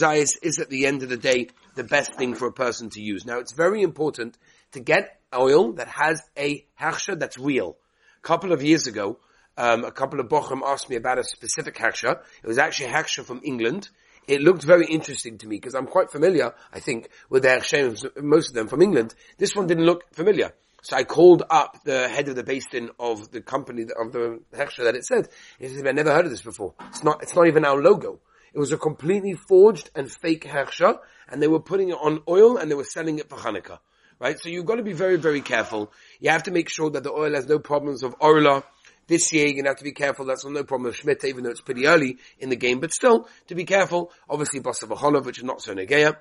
is 0.41 0.59
at 0.59 0.69
the 0.69 0.85
end 0.85 1.03
of 1.03 1.09
the 1.09 1.17
day 1.17 1.49
the 1.75 1.83
best 1.83 2.15
thing 2.15 2.35
for 2.35 2.47
a 2.47 2.53
person 2.53 2.89
to 2.91 3.01
use. 3.01 3.25
Now 3.25 3.39
it's 3.39 3.53
very 3.53 3.81
important 3.81 4.37
to 4.71 4.79
get 4.79 5.19
oil 5.35 5.73
that 5.73 5.89
has 5.89 6.21
a 6.37 6.65
hechsher 6.79 7.19
that's 7.19 7.37
real. 7.37 7.75
A 8.19 8.21
couple 8.25 8.53
of 8.53 8.63
years 8.63 8.87
ago, 8.87 9.19
um, 9.57 9.83
a 9.83 9.91
couple 9.91 10.19
of 10.19 10.27
Bochum 10.27 10.61
asked 10.65 10.89
me 10.89 10.95
about 10.95 11.19
a 11.19 11.23
specific 11.23 11.75
haksha. 11.75 12.19
It 12.43 12.47
was 12.47 12.57
actually 12.57 12.87
a 12.87 12.93
haksha 12.93 13.23
from 13.23 13.41
England. 13.43 13.89
It 14.27 14.41
looked 14.41 14.63
very 14.63 14.85
interesting 14.85 15.37
to 15.39 15.47
me 15.47 15.57
because 15.57 15.75
I'm 15.75 15.87
quite 15.87 16.11
familiar, 16.11 16.53
I 16.71 16.79
think, 16.79 17.09
with 17.29 17.43
the 17.43 17.49
haksha, 17.49 18.23
most 18.23 18.49
of 18.49 18.55
them 18.55 18.67
from 18.67 18.81
England. 18.81 19.13
This 19.37 19.55
one 19.55 19.67
didn't 19.67 19.85
look 19.85 20.03
familiar. 20.13 20.53
So 20.81 20.97
I 20.97 21.05
called 21.05 21.43
up 21.49 21.83
the 21.85 22.09
head 22.09 22.27
of 22.27 22.35
the 22.35 22.43
basin 22.43 22.89
of 22.99 23.31
the 23.31 23.39
company, 23.41 23.83
of 23.83 24.11
the 24.11 24.41
haksha 24.53 24.83
that 24.83 24.95
it 24.95 25.05
said. 25.05 25.29
He 25.57 25.69
said, 25.69 25.87
I've 25.87 25.95
never 25.95 26.11
heard 26.11 26.25
of 26.25 26.31
this 26.31 26.41
before. 26.41 26.73
It's 26.89 27.03
not, 27.03 27.23
it's 27.23 27.35
not 27.35 27.47
even 27.47 27.63
our 27.63 27.81
logo. 27.81 28.19
It 28.53 28.59
was 28.59 28.71
a 28.71 28.77
completely 28.77 29.33
forged 29.33 29.89
and 29.95 30.11
fake 30.11 30.45
haksha, 30.45 30.99
and 31.29 31.41
they 31.41 31.47
were 31.47 31.61
putting 31.61 31.89
it 31.89 31.97
on 31.99 32.21
oil 32.27 32.57
and 32.57 32.69
they 32.69 32.75
were 32.75 32.83
selling 32.83 33.17
it 33.19 33.29
for 33.29 33.37
Hanukkah. 33.37 33.79
Right? 34.19 34.37
So 34.39 34.49
you've 34.49 34.65
got 34.65 34.75
to 34.75 34.83
be 34.83 34.93
very, 34.93 35.15
very 35.15 35.41
careful. 35.41 35.91
You 36.19 36.29
have 36.31 36.43
to 36.43 36.51
make 36.51 36.69
sure 36.69 36.89
that 36.89 37.03
the 37.03 37.11
oil 37.11 37.33
has 37.33 37.47
no 37.47 37.59
problems 37.59 38.03
of 38.03 38.15
orla, 38.19 38.63
this 39.07 39.33
year 39.33 39.45
you're 39.45 39.53
going 39.53 39.65
to 39.65 39.71
have 39.71 39.77
to 39.77 39.83
be 39.83 39.91
careful. 39.91 40.25
That's 40.25 40.45
no 40.45 40.63
problem 40.63 40.85
with 40.85 40.95
Shemitah, 40.95 41.25
even 41.25 41.43
though 41.43 41.51
it's 41.51 41.61
pretty 41.61 41.87
early 41.87 42.17
in 42.39 42.49
the 42.49 42.55
game, 42.55 42.79
but 42.79 42.91
still, 42.91 43.27
to 43.47 43.55
be 43.55 43.65
careful. 43.65 44.11
Obviously, 44.29 44.59
Basar 44.59 45.25
which 45.25 45.37
is 45.37 45.43
not 45.43 45.61
so 45.61 45.73
Negeya. 45.73 46.17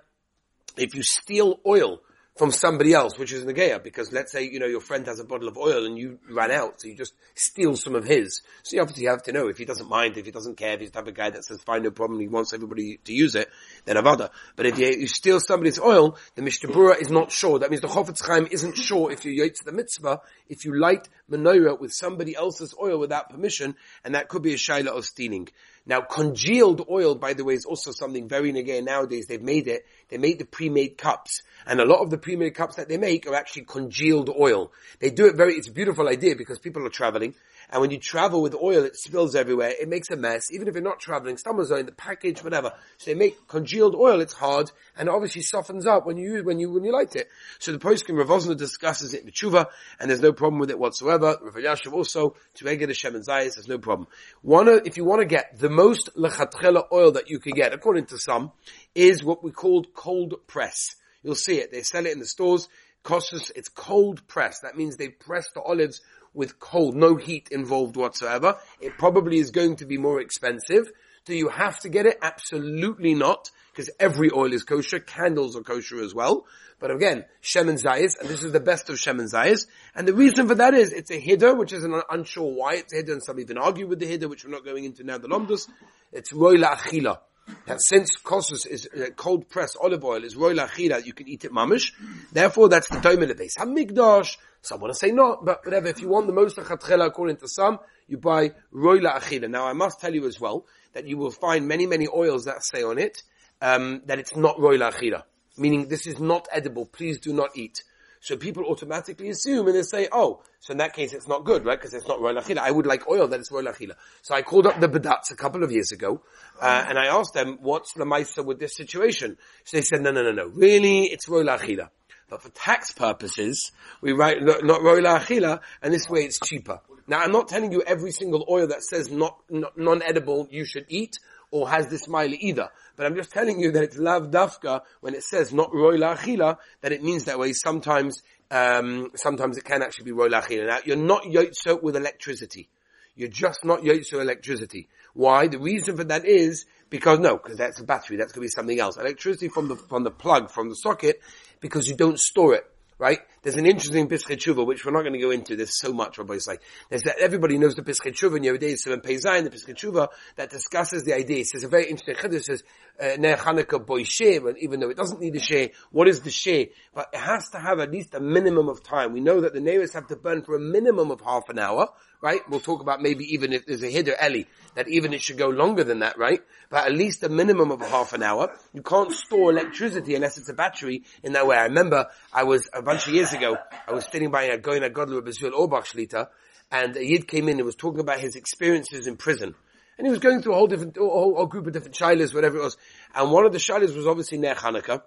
If 0.76 0.94
you 0.94 1.02
steal 1.02 1.61
oil 1.67 2.00
from 2.37 2.50
somebody 2.50 2.94
else, 2.94 3.19
which 3.19 3.32
is 3.32 3.44
Nageya, 3.44 3.82
because 3.82 4.11
let's 4.11 4.32
say, 4.32 4.49
you 4.49 4.58
know, 4.58 4.67
your 4.67 4.81
friend 4.81 5.06
has 5.06 5.20
a 5.20 5.25
bottle 5.25 5.49
of 5.49 5.58
oil 5.58 5.84
and 5.84 5.99
you 5.99 6.19
ran 6.31 6.50
out, 6.50 6.81
so 6.81 6.88
you 6.88 6.96
just 6.96 7.12
steal 7.34 7.76
some 7.76 7.94
of 7.94 8.05
his. 8.05 8.40
So 8.62 8.76
you 8.76 8.81
obviously 8.81 9.05
have 9.06 9.23
to 9.25 9.32
know 9.32 9.49
if 9.49 9.58
he 9.58 9.67
doesn't 9.67 9.88
mind, 9.88 10.17
if 10.17 10.25
he 10.25 10.32
doesn't 10.32 10.56
care, 10.56 10.73
if 10.73 10.81
he's 10.81 10.90
the 10.90 10.99
type 10.99 11.08
of 11.08 11.14
guy 11.14 11.29
that 11.29 11.44
says, 11.44 11.61
fine, 11.62 11.82
no 11.82 11.90
problem, 11.90 12.20
he 12.20 12.29
wants 12.29 12.55
everybody 12.55 12.99
to 13.05 13.12
use 13.12 13.34
it, 13.34 13.50
then 13.84 13.96
Avada. 13.96 14.31
But 14.56 14.64
if 14.64 14.79
you, 14.79 14.87
you 14.87 15.08
steal 15.08 15.40
somebody's 15.40 15.78
oil, 15.78 16.16
the 16.35 16.42
Mishnah 16.42 16.71
Berurah 16.71 17.00
is 17.00 17.11
not 17.11 17.30
sure. 17.30 17.59
That 17.59 17.71
means 17.71 17.83
the 17.83 17.88
Chofetz 17.88 18.26
Chaim 18.26 18.49
isn't 18.50 18.76
sure 18.76 19.12
if 19.12 19.26
you 19.26 19.42
to 19.42 19.64
the 19.64 19.73
mitzvah, 19.73 20.21
if 20.49 20.64
you 20.64 20.78
light 20.78 21.09
menorah 21.30 21.78
with 21.78 21.92
somebody 21.92 22.35
else's 22.35 22.75
oil 22.80 22.99
without 22.99 23.28
permission, 23.28 23.75
and 24.04 24.14
that 24.14 24.28
could 24.28 24.42
be 24.42 24.54
a 24.54 24.57
shaila 24.57 24.88
of 24.88 25.04
stealing. 25.04 25.49
Now, 25.85 26.01
congealed 26.01 26.87
oil, 26.89 27.17
by 27.17 27.33
the 27.33 27.45
way, 27.45 27.55
is 27.55 27.65
also 27.65 27.91
something 27.91 28.29
very 28.29 28.53
negay 28.53 28.85
nowadays. 28.85 29.27
They've 29.27 29.43
made 29.43 29.67
it. 29.67 29.85
They 30.09 30.19
made 30.19 30.39
the 30.39 30.45
pre-made 30.45 30.97
cups. 30.97 31.43
And 31.67 31.81
a 31.81 31.85
lot 31.85 32.03
of 32.03 32.11
the 32.11 32.19
pre-made 32.19 32.55
cups 32.55 32.77
that 32.77 32.89
they 32.89 32.99
make 32.99 33.27
are 33.27 33.35
actually 33.35 33.65
congealed 33.65 34.31
oil. 34.31 34.73
They 35.01 35.11
do 35.11 35.27
it 35.27 35.37
very, 35.37 35.55
it's 35.55 35.69
a 35.69 35.73
beautiful 35.73 36.09
idea 36.09 36.37
because 36.37 36.61
people 36.61 36.87
are 36.87 36.91
traveling 36.91 37.35
and 37.73 37.81
when 37.81 37.91
you 37.91 37.99
travel 37.99 38.43
with 38.43 38.55
oil, 38.55 38.85
it 38.85 38.97
spills 38.97 39.35
everywhere. 39.35 39.73
It 39.81 39.88
makes 39.88 40.11
a 40.11 40.17
mess. 40.17 40.52
Even 40.52 40.69
if 40.69 40.75
you're 40.75 40.83
not 40.83 41.00
traveling, 41.00 41.38
someone's 41.38 41.71
in 41.71 41.87
the 41.87 41.93
package, 41.93 42.45
whatever. 42.45 42.73
So 42.99 43.11
they 43.11 43.14
make 43.14 43.49
congealed 43.49 43.95
oil. 43.95 44.21
It's 44.21 44.35
hard 44.35 44.71
and 44.95 45.09
obviously 45.09 45.41
softens 45.41 45.87
up 45.87 46.05
when 46.05 46.19
you 46.19 46.45
when 46.45 46.59
you 46.59 46.71
when 46.71 46.85
you 46.85 46.93
light 46.93 47.17
it. 47.17 47.31
So 47.61 47.73
the 47.73 47.79
poskim 47.79 48.19
Rav 48.19 48.29
Wosner 48.29 48.59
discusses 48.59 49.14
it 49.14 49.25
with 49.25 49.33
tshuva, 49.33 49.64
and 49.99 50.11
there's 50.11 50.21
no 50.21 50.35
problem 50.35 50.61
with 50.61 50.71
it 50.71 50.79
whatsoever. 50.79 51.38
Rav 51.41 51.55
Yashav 51.55 51.95
also 51.95 52.37
to 52.57 52.64
Eged 52.67 52.88
Hashem 52.88 53.14
and 53.14 53.26
Zayis, 53.26 53.55
there's 53.55 53.69
no 53.69 53.79
problem. 53.79 54.07
Wanna 54.43 54.81
if 54.85 54.99
you 54.99 55.07
want 55.07 55.23
to 55.23 55.26
get 55.26 55.59
the 55.59 55.71
most 55.71 56.11
lechatchela 56.14 56.93
oil 56.93 57.12
that 57.12 57.31
you 57.31 57.38
can 57.38 57.55
get, 57.55 57.73
according 57.73 58.05
to 58.07 58.19
some, 58.19 58.52
is 58.95 59.25
what 59.25 59.43
we 59.43 59.50
call 59.50 59.83
cold 59.95 60.35
press. 60.47 60.95
You'll 61.23 61.37
see 61.37 61.59
it. 61.59 61.73
They 61.73 61.83
sell 61.83 62.05
it 62.05 62.12
in 62.12 62.19
the 62.19 62.26
stores. 62.26 62.69
Costs 63.02 63.50
it's 63.57 63.69
cold 63.69 64.29
press. 64.29 64.61
That 64.61 64.76
means 64.76 64.97
they 64.97 65.09
press 65.09 65.47
the 65.55 65.62
olives 65.62 66.02
with 66.35 66.59
cold, 66.59 66.95
no 66.95 67.17
heat 67.17 67.49
involved 67.51 67.97
whatsoever. 67.97 68.57
It 68.81 68.99
probably 68.99 69.39
is 69.39 69.51
going 69.51 69.77
to 69.77 69.87
be 69.87 69.99
more 69.99 70.21
expensive. 70.21 70.91
Do 71.25 71.35
you 71.37 71.49
have 71.49 71.79
to 71.81 71.89
get 71.89 72.07
it? 72.07 72.19
Absolutely 72.21 73.15
not, 73.15 73.51
because 73.71 73.91
every 74.01 74.31
oil 74.33 74.53
is 74.53 74.65
kosher. 74.65 74.99
Candles 74.99 75.57
are 75.57 75.62
kosher 75.62 76.01
as 76.03 76.15
well. 76.15 76.47
But 76.81 76.91
again, 76.91 77.25
Shemen 77.43 77.81
Zayis, 77.81 78.19
and 78.19 78.29
this 78.29 78.43
is 78.43 78.51
the 78.51 78.59
best 78.59 78.91
of 78.91 78.97
Shemen 78.97 79.33
Zayis. 79.33 79.67
And 79.95 80.09
the 80.09 80.15
reason 80.15 80.49
for 80.49 80.57
that 80.57 80.75
is, 80.75 80.93
it's 80.93 81.12
a 81.12 81.21
hiddur, 81.21 81.57
which 81.57 81.73
is 81.73 81.85
an 81.85 82.01
unsure 82.11 82.53
why 82.53 82.75
it's 82.75 82.93
a 82.93 83.03
hiddur, 83.03 83.12
and 83.12 83.23
some 83.23 83.39
even 83.39 83.57
argue 83.57 83.87
with 83.87 84.01
the 84.01 84.07
hiddur, 84.07 84.29
which 84.29 84.45
we're 84.45 84.51
not 84.51 84.65
going 84.65 84.85
into 84.85 85.05
now, 85.05 85.19
the 85.19 85.29
Lomdus. 85.29 85.69
It's 86.11 86.33
Roila 86.33 86.77
Achila. 86.77 87.19
That 87.66 87.78
since 87.80 88.16
kosus 88.18 88.66
is 88.66 88.88
uh, 88.88 89.11
cold 89.16 89.49
pressed 89.49 89.76
olive 89.80 90.04
oil 90.04 90.25
is 90.25 90.35
roila 90.35 90.68
achila, 90.68 91.04
you 91.04 91.12
can 91.12 91.28
eat 91.28 91.44
it 91.44 91.52
mamish. 91.52 91.92
Therefore, 92.32 92.68
that's 92.68 92.88
the 92.88 93.00
time 93.00 93.23
of 93.23 93.28
the 93.28 93.35
base. 93.35 93.56
Hamigdash, 93.56 94.37
some 94.61 94.80
want 94.80 94.92
to 94.92 94.99
say 94.99 95.12
not, 95.12 95.44
but 95.44 95.64
whatever. 95.64 95.88
If 95.88 96.00
you 96.00 96.09
want 96.09 96.26
the 96.26 96.32
most 96.32 96.56
achatchela 96.56 97.06
according 97.06 97.37
to 97.38 97.49
some, 97.49 97.78
you 98.09 98.18
buy 98.18 98.52
roila 98.73 99.21
achila. 99.21 99.49
Now 99.49 99.66
I 99.66 99.73
must 99.73 100.00
tell 100.00 100.14
you 100.14 100.26
as 100.26 100.40
well 100.40 100.66
that 100.92 101.06
you 101.06 101.16
will 101.16 101.30
find 101.30 101.66
many, 101.66 101.87
many 101.87 102.09
oils 102.09 102.44
that 102.44 102.62
say 102.64 102.82
on 102.82 102.99
it, 102.99 103.23
um, 103.61 104.02
that 104.06 104.18
it's 104.18 104.37
not 104.37 104.56
roila 104.56 104.92
achila. 104.92 105.23
Meaning 105.56 105.88
this 105.88 106.06
is 106.06 106.18
not 106.18 106.49
edible, 106.50 106.87
please 106.87 107.18
do 107.18 107.32
not 107.32 107.50
eat. 107.54 107.82
So 108.23 108.37
people 108.37 108.64
automatically 108.67 109.31
assume 109.31 109.67
and 109.67 109.75
they 109.75 109.83
say, 109.83 110.07
oh, 110.12 110.43
so 110.61 110.71
in 110.71 110.79
that 110.79 110.93
case 110.95 111.12
it's 111.12 111.26
not 111.26 111.45
good, 111.45 111.64
right? 111.64 111.76
Because 111.76 111.93
it's 111.93 112.07
not 112.07 112.21
royal 112.21 112.37
achila. 112.37 112.59
I 112.59 112.71
would 112.71 112.87
like 112.87 113.09
oil 113.09 113.26
that 113.26 113.41
is 113.41 113.50
royal 113.50 113.67
achila. 113.67 113.95
So 114.23 114.33
I 114.37 114.43
called 114.43 114.64
up 114.69 114.79
the 114.79 114.88
Badats 114.88 115.33
a 115.33 115.37
couple 115.37 115.64
of 115.64 115.73
years 115.73 115.91
ago, 115.91 116.23
uh, 116.61 116.85
and 116.88 117.00
I 117.00 117.07
asked 117.07 117.35
them, 117.35 117.59
what's 117.62 117.95
the 117.95 118.05
Maisa 118.05 118.45
with 118.45 118.61
this 118.61 118.76
situation? 118.76 119.38
So 119.64 119.76
they 119.76 119.83
said, 119.83 120.02
no, 120.02 120.12
no, 120.12 120.23
no, 120.23 120.31
no. 120.31 120.47
Really, 120.47 121.07
it's 121.07 121.29
royal 121.29 121.47
achila. 121.47 121.91
But 122.31 122.43
for 122.43 122.49
tax 122.50 122.93
purposes, 122.93 123.73
we 124.00 124.12
write 124.12 124.41
not 124.41 124.83
royal 124.83 125.02
achila, 125.02 125.59
and 125.83 125.93
this 125.93 126.09
way 126.09 126.21
it's 126.21 126.38
cheaper. 126.38 126.81
Now 127.09 127.19
I'm 127.19 127.33
not 127.33 127.49
telling 127.49 127.73
you 127.73 127.83
every 127.83 128.12
single 128.12 128.47
oil 128.49 128.69
that 128.69 128.85
says 128.85 129.11
not, 129.11 129.37
not 129.50 129.76
non-edible 129.76 130.47
you 130.52 130.64
should 130.64 130.87
eat, 130.88 131.19
or 131.52 131.68
has 131.68 131.87
this 131.87 132.09
mile 132.09 132.32
either. 132.32 132.71
But 132.97 133.06
I'm 133.06 133.14
just 133.14 133.30
telling 133.30 133.61
you 133.61 133.71
that 133.73 133.85
it's 133.85 133.97
lav 133.97 134.30
dafka 134.30 134.80
when 135.00 135.14
it 135.14 135.23
says 135.23 135.52
not 135.52 135.73
roy 135.73 135.97
la'achila, 135.97 136.56
that 136.80 136.90
it 136.90 137.04
means 137.04 137.25
that 137.25 137.38
way. 137.38 137.52
Sometimes, 137.52 138.23
um, 138.50 139.11
sometimes 139.14 139.56
it 139.56 139.64
can 139.64 139.82
actually 139.82 140.06
be 140.06 140.12
roy 140.12 140.28
la'achila. 140.28 140.66
Now, 140.66 140.78
you're 140.85 140.97
not 140.97 141.23
yotzo 141.23 141.80
with 141.80 141.94
electricity. 141.94 142.68
You're 143.14 143.28
just 143.28 143.64
not 143.64 143.82
yotzo 143.82 144.21
electricity. 144.21 144.88
Why? 145.14 145.47
The 145.47 145.59
reason 145.59 145.97
for 145.97 146.04
that 146.04 146.25
is 146.25 146.64
because 146.88 147.21
no, 147.21 147.37
because 147.37 147.59
that's 147.59 147.78
a 147.78 147.85
battery. 147.85 148.16
That's 148.16 148.32
going 148.32 148.40
to 148.42 148.49
be 148.49 148.52
something 148.52 148.80
else. 148.80 148.97
Electricity 148.97 149.49
from 149.49 149.68
the 149.68 149.76
from 149.76 150.02
the 150.02 150.11
plug 150.11 150.50
from 150.50 150.71
the 150.71 150.75
socket 150.75 151.21
because 151.61 151.87
you 151.87 151.94
don't 151.94 152.18
store 152.18 152.54
it 152.54 152.64
right? 153.02 153.18
There's 153.42 153.56
an 153.56 153.66
interesting 153.66 154.08
Pischei 154.08 154.37
Tshuva, 154.37 154.64
which 154.64 154.84
we're 154.84 154.92
not 154.92 155.00
going 155.00 155.14
to 155.14 155.18
go 155.18 155.32
into. 155.32 155.56
There's 155.56 155.76
so 155.76 155.92
much, 155.92 156.16
Rabbi 156.16 156.38
say. 156.38 156.58
There's 156.88 157.02
that 157.02 157.18
everybody 157.18 157.58
knows 157.58 157.75
the 157.75 157.82
Pischei 157.82 158.12
Tshuva 158.12 158.37
in 158.37 158.44
Yehuday 158.44 158.76
Seven 158.76 159.00
Peizayin, 159.00 159.42
the 159.42 159.50
Pischei 159.50 159.75
Tshuva 159.75 160.08
that 160.37 160.50
discusses 160.50 161.02
the 161.02 161.14
idea. 161.14 161.40
It 161.40 161.49
says 161.49 161.64
a 161.64 161.68
very 161.68 161.90
interesting 161.90 162.14
chiddush. 162.14 162.44
Says 162.44 162.62
uh, 163.00 163.16
Ner 163.18 163.37
Chanukah 163.37 163.84
boy 163.84 164.04
share, 164.04 164.56
even 164.58 164.80
though 164.80 164.90
it 164.90 164.96
doesn't 164.96 165.20
need 165.20 165.34
a 165.37 165.40
share. 165.40 165.70
What 165.90 166.08
is 166.08 166.20
the 166.20 166.30
share? 166.30 166.66
But 166.94 167.08
it 167.12 167.20
has 167.20 167.50
to 167.50 167.58
have 167.58 167.80
at 167.80 167.90
least 167.90 168.14
a 168.14 168.20
minimum 168.20 168.68
of 168.68 168.82
time. 168.82 169.12
We 169.12 169.20
know 169.20 169.40
that 169.40 169.54
the 169.54 169.61
neighbors 169.61 169.92
have 169.94 170.08
to 170.08 170.16
burn 170.16 170.42
for 170.42 170.56
a 170.56 170.61
minimum 170.61 171.11
of 171.11 171.20
half 171.20 171.49
an 171.49 171.58
hour, 171.58 171.88
right? 172.20 172.40
We'll 172.49 172.61
talk 172.61 172.80
about 172.80 173.02
maybe 173.02 173.25
even 173.34 173.52
if 173.52 173.66
there's 173.66 173.82
a 173.82 173.90
hidder 173.90 174.14
Eli, 174.22 174.44
that 174.75 174.88
even 174.88 175.12
it 175.12 175.22
should 175.22 175.38
go 175.38 175.49
longer 175.49 175.84
than 175.84 176.00
that, 176.00 176.18
right? 176.18 176.40
But 176.70 176.87
at 176.87 176.92
least 176.92 177.22
a 177.22 177.28
minimum 177.28 177.70
of 177.70 177.80
a 177.80 177.88
half 177.88 178.12
an 178.12 178.22
hour. 178.22 178.52
You 178.72 178.82
can't 178.82 179.12
store 179.12 179.50
electricity 179.50 180.14
unless 180.14 180.38
it's 180.38 180.49
a 180.49 180.54
battery 180.54 181.04
in 181.22 181.32
that 181.32 181.46
way. 181.46 181.56
I 181.56 181.64
remember 181.64 182.06
I 182.32 182.44
was, 182.44 182.68
a 182.72 182.82
bunch 182.82 183.06
of 183.06 183.14
years 183.14 183.32
ago, 183.32 183.56
I 183.87 183.92
was 183.92 184.06
sitting 184.06 184.30
by 184.30 184.44
a 184.44 184.58
going 184.58 184.82
at 184.82 184.92
Godler 184.92 185.20
Bezul 185.20 185.52
Orbach 185.52 185.84
Shlita, 185.84 186.28
and 186.70 186.96
a 186.96 187.04
Yid 187.04 187.28
came 187.28 187.49
in 187.49 187.58
and 187.58 187.66
was 187.66 187.75
talking 187.75 188.00
about 188.00 188.18
his 188.18 188.34
experiences 188.34 189.06
in 189.06 189.16
prison. 189.16 189.54
And 190.02 190.09
he 190.09 190.11
was 190.11 190.18
going 190.18 190.42
through 190.42 190.54
a 190.54 190.56
whole 190.56 190.66
different, 190.66 190.97
a 190.97 191.00
whole, 191.00 191.37
whole 191.37 191.47
group 191.47 191.68
of 191.68 191.75
different 191.75 191.94
shilas, 191.94 192.35
whatever 192.35 192.59
it 192.59 192.62
was. 192.64 192.76
And 193.14 193.30
one 193.30 193.47
of 193.47 193.52
the 193.52 193.59
shilas 193.59 193.94
was 193.94 194.04
obviously 194.04 194.37
Ner 194.37 194.56
Hanukkah. 194.56 195.00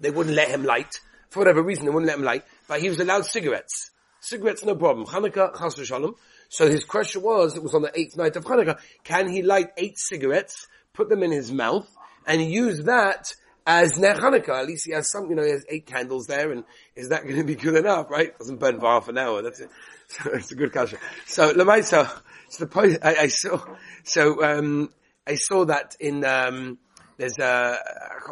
They 0.00 0.10
wouldn't 0.10 0.34
let 0.34 0.48
him 0.48 0.64
light. 0.64 1.00
For 1.28 1.40
whatever 1.40 1.62
reason, 1.62 1.84
they 1.84 1.90
wouldn't 1.90 2.06
let 2.06 2.16
him 2.16 2.24
light. 2.24 2.44
But 2.68 2.80
he 2.80 2.88
was 2.88 2.98
allowed 3.00 3.26
cigarettes. 3.26 3.90
Cigarettes, 4.20 4.64
no 4.64 4.76
problem. 4.76 5.06
Hanukkah, 5.06 5.58
chas 5.58 5.86
shalom. 5.86 6.14
So 6.48 6.70
his 6.70 6.84
question 6.84 7.20
was, 7.20 7.54
it 7.54 7.62
was 7.62 7.74
on 7.74 7.82
the 7.82 7.92
eighth 7.94 8.16
night 8.16 8.34
of 8.36 8.46
Hanukkah, 8.46 8.78
can 9.04 9.28
he 9.28 9.42
light 9.42 9.72
eight 9.76 9.98
cigarettes, 9.98 10.66
put 10.94 11.10
them 11.10 11.22
in 11.22 11.30
his 11.30 11.52
mouth, 11.52 11.86
and 12.26 12.40
use 12.40 12.84
that 12.84 13.34
as 13.66 13.98
Ner 13.98 14.14
Hanukkah? 14.14 14.58
At 14.58 14.68
least 14.68 14.86
he 14.86 14.92
has 14.92 15.10
some, 15.10 15.28
you 15.28 15.36
know, 15.36 15.44
he 15.44 15.50
has 15.50 15.66
eight 15.68 15.84
candles 15.84 16.28
there, 16.28 16.50
and 16.50 16.64
is 16.96 17.10
that 17.10 17.24
going 17.24 17.36
to 17.36 17.44
be 17.44 17.56
good 17.56 17.74
enough, 17.74 18.10
right? 18.10 18.36
Doesn't 18.38 18.58
burn 18.58 18.80
for 18.80 18.86
half 18.86 19.08
an 19.08 19.18
hour, 19.18 19.42
that's 19.42 19.60
it. 19.60 19.68
So 20.08 20.30
it's 20.30 20.50
a 20.50 20.54
good 20.54 20.72
kasha. 20.72 20.96
So, 21.26 21.52
Lamaisa, 21.52 22.10
so 22.48 22.64
the 22.64 22.98
I, 23.02 23.22
I 23.22 23.26
saw, 23.28 23.60
so, 24.04 24.42
um, 24.42 24.90
I 25.26 25.34
saw 25.34 25.64
that 25.66 25.96
in, 26.00 26.24
um, 26.24 26.78
there's, 27.16 27.38
uh, 27.38 27.76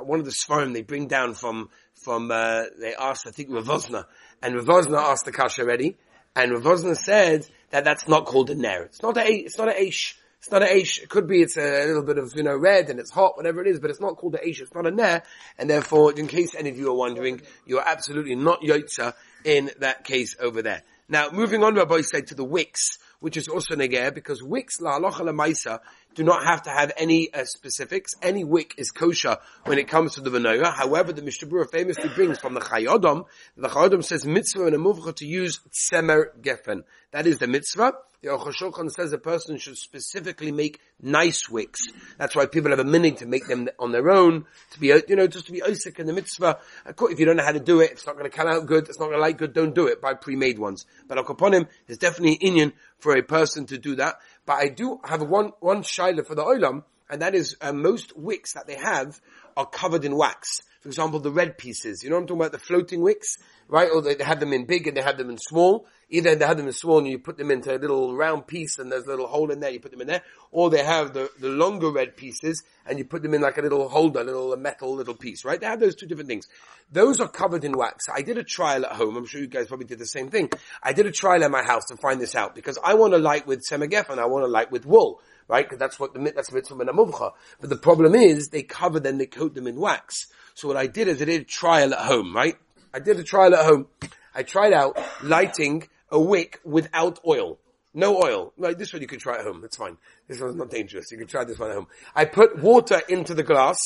one 0.03 0.21
of 0.21 0.25
the 0.25 0.33
Sfarim 0.33 0.73
they 0.73 0.83
bring 0.83 1.09
down 1.09 1.35
from, 1.35 1.69
from, 1.95 2.31
uh, 2.31 2.65
they 2.81 2.95
asked, 2.95 3.27
I 3.27 3.31
think, 3.31 3.51
Rav 3.51 3.67
Wosner, 3.67 4.05
and 4.43 4.55
Rav 4.55 4.65
Wosner 4.65 4.99
asked 4.99 5.25
the 5.25 5.33
kasha 5.33 5.63
already, 5.63 5.97
and 6.35 6.53
Rav 6.53 6.63
Wosner 6.63 6.97
said 6.97 7.47
that 7.71 7.85
that's 7.85 8.09
not 8.09 8.27
called 8.27 8.51
a 8.51 8.55
ner. 8.55 8.85
It's 8.85 9.03
not 9.03 9.17
a, 9.17 9.27
it's 9.27 9.59
not 9.59 9.69
a 9.69 9.73
aish. 9.73 10.15
It's 10.39 10.51
not 10.53 10.63
a 10.63 10.67
aish. 10.67 11.03
It 11.03 11.09
could 11.09 11.27
be 11.27 11.43
it's 11.43 11.57
a 11.57 11.87
little 11.87 12.05
bit 12.05 12.19
of, 12.19 12.33
you 12.37 12.45
know, 12.45 12.57
red 12.57 12.89
and 12.89 13.01
it's 13.01 13.11
hot, 13.11 13.37
whatever 13.37 13.61
it 13.63 13.67
is, 13.67 13.81
but 13.81 13.91
it's 13.91 14.01
not 14.01 14.17
called 14.17 14.37
a 14.37 14.39
aish. 14.39 14.61
It's 14.61 14.75
not 14.75 14.87
a 14.87 14.91
ner. 14.91 15.23
And 15.59 15.69
therefore, 15.69 16.13
in 16.13 16.29
case 16.29 16.55
any 16.55 16.71
of 16.71 16.79
you 16.79 16.91
are 16.91 16.97
wondering, 16.97 17.41
you 17.67 17.79
are 17.79 17.89
absolutely 17.89 18.37
not 18.37 18.61
yotza 18.61 19.15
in 19.45 19.71
that 19.81 20.05
case 20.05 20.37
over 20.39 20.63
there. 20.63 20.83
Now, 21.09 21.31
moving 21.31 21.65
on, 21.65 21.75
Rabbi 21.75 22.03
said 22.03 22.29
to 22.29 22.35
the 22.35 22.45
wicks, 22.45 22.99
which 23.27 23.37
is 23.37 23.49
also 23.49 23.75
neger, 23.75 24.15
because 24.15 24.41
wicks, 24.41 24.81
la 24.81 25.01
halacha 25.01 25.81
do 26.17 26.25
not 26.25 26.45
have 26.45 26.63
to 26.63 26.71
have 26.71 26.93
any 26.97 27.33
uh, 27.33 27.45
specifics. 27.45 28.15
Any 28.23 28.43
wick 28.43 28.75
is 28.79 28.91
kosher 28.91 29.37
when 29.65 29.79
it 29.79 29.87
comes 29.87 30.15
to 30.15 30.23
the 30.23 30.31
Vanoya. 30.31 30.73
However, 30.73 31.13
the 31.13 31.23
Mishnah 31.23 31.67
famously 31.67 32.09
brings 32.09 32.39
from 32.39 32.55
the 32.55 32.61
Chayei 32.61 32.93
Adam, 32.93 33.25
the 33.57 33.69
Chayei 33.69 33.87
Adam 33.87 34.03
says 34.03 34.27
mitzvah 34.27 34.67
and 34.67 34.75
a 34.75 34.79
muvcha 34.79 35.15
to 35.17 35.27
use 35.27 35.61
tzemer 35.71 36.29
gefen. 36.41 36.83
That 37.13 37.27
is 37.27 37.39
the 37.39 37.47
mitzvah. 37.47 37.93
The 38.23 38.29
Aruch 38.29 38.91
says 38.93 39.13
a 39.13 39.19
person 39.19 39.59
should 39.59 39.77
specifically 39.77 40.51
make 40.51 40.81
nice 41.01 41.49
wicks. 41.49 41.81
That's 42.19 42.35
why 42.35 42.47
people 42.47 42.71
have 42.71 42.81
a 42.81 42.85
minute 42.85 43.19
to 43.19 43.27
make 43.27 43.47
them 43.47 43.69
on 43.79 43.93
their 43.93 44.11
own, 44.11 44.47
to 44.73 44.81
be, 44.81 44.89
you 44.89 45.17
know, 45.17 45.27
just 45.27 45.47
to 45.47 45.53
be 45.53 45.63
Isaac 45.63 45.99
in 45.99 46.07
the 46.07 46.13
mitzvah. 46.13 46.59
If 46.87 47.21
you 47.21 47.27
don't 47.27 47.37
know 47.37 47.45
how 47.45 47.53
to 47.53 47.61
do 47.61 47.81
it, 47.81 47.93
it's 47.93 48.07
not 48.07 48.17
going 48.17 48.29
to 48.29 48.37
come 48.37 48.49
out 48.49 48.67
good, 48.67 48.89
it's 48.89 48.99
not 48.99 49.07
going 49.07 49.19
to 49.19 49.23
light 49.23 49.37
good, 49.37 49.53
don't 49.53 49.75
do 49.75 49.87
it, 49.87 50.01
buy 50.01 50.15
pre-made 50.15 50.59
ones. 50.59 50.87
But 51.07 51.19
him, 51.19 51.69
there's 51.87 51.99
definitely 51.99 52.33
an 52.33 52.41
Indian 52.41 52.73
for 52.99 53.17
a 53.17 53.23
person 53.23 53.67
to 53.67 53.79
do 53.79 53.97
that. 53.97 54.17
But 54.47 54.55
I 54.55 54.69
do 54.69 55.01
have 55.05 55.23
one, 55.23 55.53
one 55.61 55.83
shaila 55.83 56.27
for 56.27 56.35
the 56.35 56.45
olam, 56.45 56.85
and 57.11 57.21
that 57.23 57.35
is 57.35 57.57
uh, 57.61 57.73
most 57.73 58.17
wicks 58.17 58.55
that 58.55 58.67
they 58.67 58.77
have 58.77 59.21
are 59.57 59.67
covered 59.67 60.05
in 60.05 60.17
wax. 60.17 60.63
For 60.81 60.89
example, 60.89 61.19
the 61.19 61.33
red 61.33 61.59
pieces. 61.59 62.03
You 62.03 62.11
know 62.11 62.17
I'm 62.17 62.27
talking 62.27 62.41
about? 62.41 62.53
The 62.53 62.59
floating 62.59 63.03
wicks, 63.03 63.39
right? 63.69 63.91
Or 63.93 64.01
they 64.01 64.23
have 64.23 64.41
them 64.41 64.53
in 64.53 64.65
big 64.65 64.87
and 64.87 64.97
they 64.97 65.03
have 65.03 65.19
them 65.19 65.31
in 65.31 65.39
small. 65.39 65.87
Either 66.09 66.37
they 66.37 66.47
have 66.47 66.57
them 66.57 66.69
in 66.69 67.07
you 67.07 67.19
put 67.19 67.37
them 67.37 67.51
into 67.51 67.75
a 67.75 67.79
little 67.79 68.15
round 68.15 68.47
piece 68.47 68.79
and 68.79 68.93
there's 68.93 69.05
a 69.07 69.09
little 69.09 69.27
hole 69.27 69.51
in 69.51 69.59
there, 69.59 69.71
you 69.71 69.81
put 69.81 69.91
them 69.91 70.01
in 70.01 70.07
there. 70.07 70.23
Or 70.53 70.71
they 70.71 70.85
have 70.85 71.13
the, 71.13 71.29
the 71.41 71.49
longer 71.49 71.91
red 71.91 72.17
pieces 72.17 72.63
and 72.87 72.99
you 72.99 73.05
put 73.05 73.23
them 73.23 73.35
in 73.35 73.41
like 73.41 73.59
a 73.59 73.63
little 73.63 73.89
holder, 73.89 74.21
a 74.21 74.25
little 74.25 74.57
metal 74.57 74.95
little 74.95 75.17
piece, 75.17 75.45
right? 75.45 75.61
They 75.61 75.67
have 75.67 75.81
those 75.81 75.97
two 75.97 76.07
different 76.07 76.29
things. 76.29 76.47
Those 76.93 77.21
are 77.21 77.29
covered 77.29 77.65
in 77.65 77.77
wax. 77.77 78.05
I 78.09 78.23
did 78.23 78.39
a 78.39 78.45
trial 78.45 78.87
at 78.87 78.93
home. 78.93 79.17
I'm 79.17 79.27
sure 79.27 79.41
you 79.41 79.49
guys 79.49 79.67
probably 79.67 79.87
did 79.87 79.99
the 79.99 80.07
same 80.07 80.29
thing. 80.29 80.51
I 80.81 80.93
did 80.93 81.07
a 81.07 81.13
trial 81.13 81.43
at 81.43 81.51
my 81.51 81.65
house 81.65 81.87
to 81.87 81.97
find 81.97 82.21
this 82.21 82.37
out 82.37 82.55
because 82.55 82.79
I 82.85 82.95
want 82.95 83.13
to 83.15 83.19
light 83.19 83.47
with 83.49 83.65
semagef 83.69 84.09
and 84.09 84.21
I 84.21 84.27
want 84.27 84.45
to 84.45 84.49
light 84.49 84.71
with 84.71 84.87
wool 84.87 85.21
right? 85.49 85.65
Because 85.65 85.79
that's 85.79 86.01
what 86.01 86.13
the 86.13 86.33
that's 86.35 86.53
mitzvah 86.53 86.75
menamuvcha. 86.75 87.33
But 87.61 87.71
the 87.71 87.77
problem 87.77 88.17
is 88.17 88.49
they 88.49 88.65
cover 88.65 88.99
them, 88.99 89.19
they 89.19 89.27
coat 89.27 89.55
them 89.55 89.69
in 89.69 89.79
wax. 89.79 90.27
So 90.55 90.69
what 90.69 90.77
I 90.77 90.87
did 90.87 91.07
is 91.07 91.23
I 91.23 91.27
did 91.27 91.43
a 91.43 91.45
trial 91.45 91.95
at 91.95 92.01
home, 92.01 92.35
right? 92.35 92.57
I 92.93 92.99
did 92.99 93.19
a 93.21 93.23
trial 93.23 93.55
at 93.55 93.65
home. 93.65 93.87
I 94.35 94.43
tried 94.43 94.73
out 94.73 94.99
lighting 95.23 95.89
a 96.11 96.21
wick 96.21 96.61
without 96.65 97.21
oil. 97.27 97.59
No 97.95 98.23
oil. 98.23 98.53
Like 98.59 98.79
this 98.79 98.93
one 98.93 99.03
you 99.03 99.09
can 99.09 99.19
try 99.19 99.39
at 99.39 99.45
home. 99.45 99.63
It's 99.65 99.77
fine. 99.77 99.97
This 100.29 100.41
one's 100.41 100.57
not 100.57 100.71
dangerous. 100.71 101.11
You 101.11 101.19
can 101.19 101.27
try 101.27 101.45
this 101.45 101.59
one 101.59 101.71
at 101.71 101.77
home. 101.77 101.89
I 102.15 102.27
put 102.27 102.59
water 102.59 103.01
into 103.09 103.35
the 103.35 103.43
glass. 103.43 103.79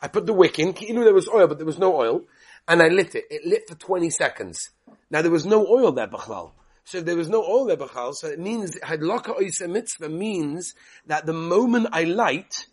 I 0.00 0.08
put 0.08 0.26
the 0.26 0.32
wick 0.32 0.58
in. 0.58 0.74
You 0.80 0.94
know 0.94 1.04
there 1.04 1.14
was 1.14 1.28
oil, 1.28 1.48
but 1.48 1.58
there 1.58 1.66
was 1.66 1.78
no 1.78 1.96
oil. 1.96 2.22
And 2.68 2.82
I 2.82 2.88
lit 2.88 3.14
it. 3.14 3.24
It 3.30 3.46
lit 3.46 3.68
for 3.68 3.74
20 3.74 4.10
seconds. 4.10 4.70
Now 5.10 5.22
there 5.22 5.30
was 5.30 5.46
no 5.46 5.66
oil 5.66 5.92
there, 5.92 6.06
Bachlal. 6.06 6.52
So 6.88 7.02
there 7.02 7.16
was 7.16 7.28
no 7.28 7.42
oil 7.42 7.66
there, 7.66 7.76
Bachal. 7.76 8.14
So 8.14 8.28
it 8.28 8.38
means, 8.38 8.78
Hadlaka 8.80 9.38
Oisa 9.38 9.68
Mitzvah 9.68 10.08
means 10.08 10.74
that 11.06 11.26
the 11.26 11.34
moment 11.34 11.88
I 11.92 12.04
light, 12.04 12.66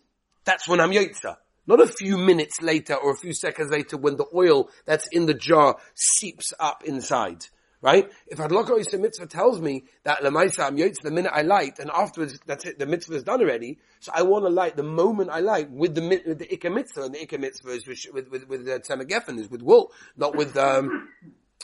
that's 0.44 0.66
when 0.66 0.80
I'm 0.80 0.90
Yotza. 0.90 1.36
Not 1.66 1.82
a 1.82 1.86
few 1.86 2.16
minutes 2.16 2.62
later 2.62 2.94
or 2.94 3.12
a 3.12 3.16
few 3.16 3.34
seconds 3.34 3.70
later 3.70 3.98
when 3.98 4.16
the 4.16 4.24
oil 4.34 4.70
that's 4.86 5.06
in 5.12 5.26
the 5.26 5.34
jar 5.34 5.76
seeps 5.94 6.54
up 6.58 6.82
inside. 6.84 7.44
Right? 7.82 8.10
If 8.26 8.38
Hadlaka 8.38 8.70
Oisa 8.70 8.98
Mitzvah 8.98 9.26
tells 9.26 9.60
me 9.60 9.84
that 10.04 10.20
Lamaisa 10.22 10.64
I'm 10.66 10.76
Yotza 10.76 11.02
the 11.02 11.10
minute 11.10 11.32
I 11.34 11.42
light 11.42 11.78
and 11.78 11.90
afterwards 11.90 12.38
that's 12.46 12.64
it, 12.64 12.78
the 12.78 12.86
mitzvah 12.86 13.16
is 13.16 13.22
done 13.22 13.40
already. 13.40 13.78
So 14.00 14.12
I 14.14 14.22
want 14.22 14.44
to 14.44 14.48
light 14.48 14.76
the 14.76 14.82
moment 14.82 15.30
I 15.30 15.40
light 15.40 15.70
with 15.70 15.94
the, 15.94 16.22
with 16.26 16.38
the 16.38 16.46
Ikka 16.46 16.72
Mitzvah 16.72 17.02
and 17.02 17.14
the 17.14 17.18
Ikka 17.18 17.38
Mitzvah 17.38 17.70
is 17.70 17.86
with, 17.86 18.06
with, 18.12 18.30
with, 18.30 18.48
with 18.48 18.64
the 18.64 18.80
Tzemah 18.80 19.38
is 19.38 19.50
with 19.50 19.62
wool, 19.62 19.92
not 20.16 20.34
with, 20.34 20.56
um, 20.56 21.08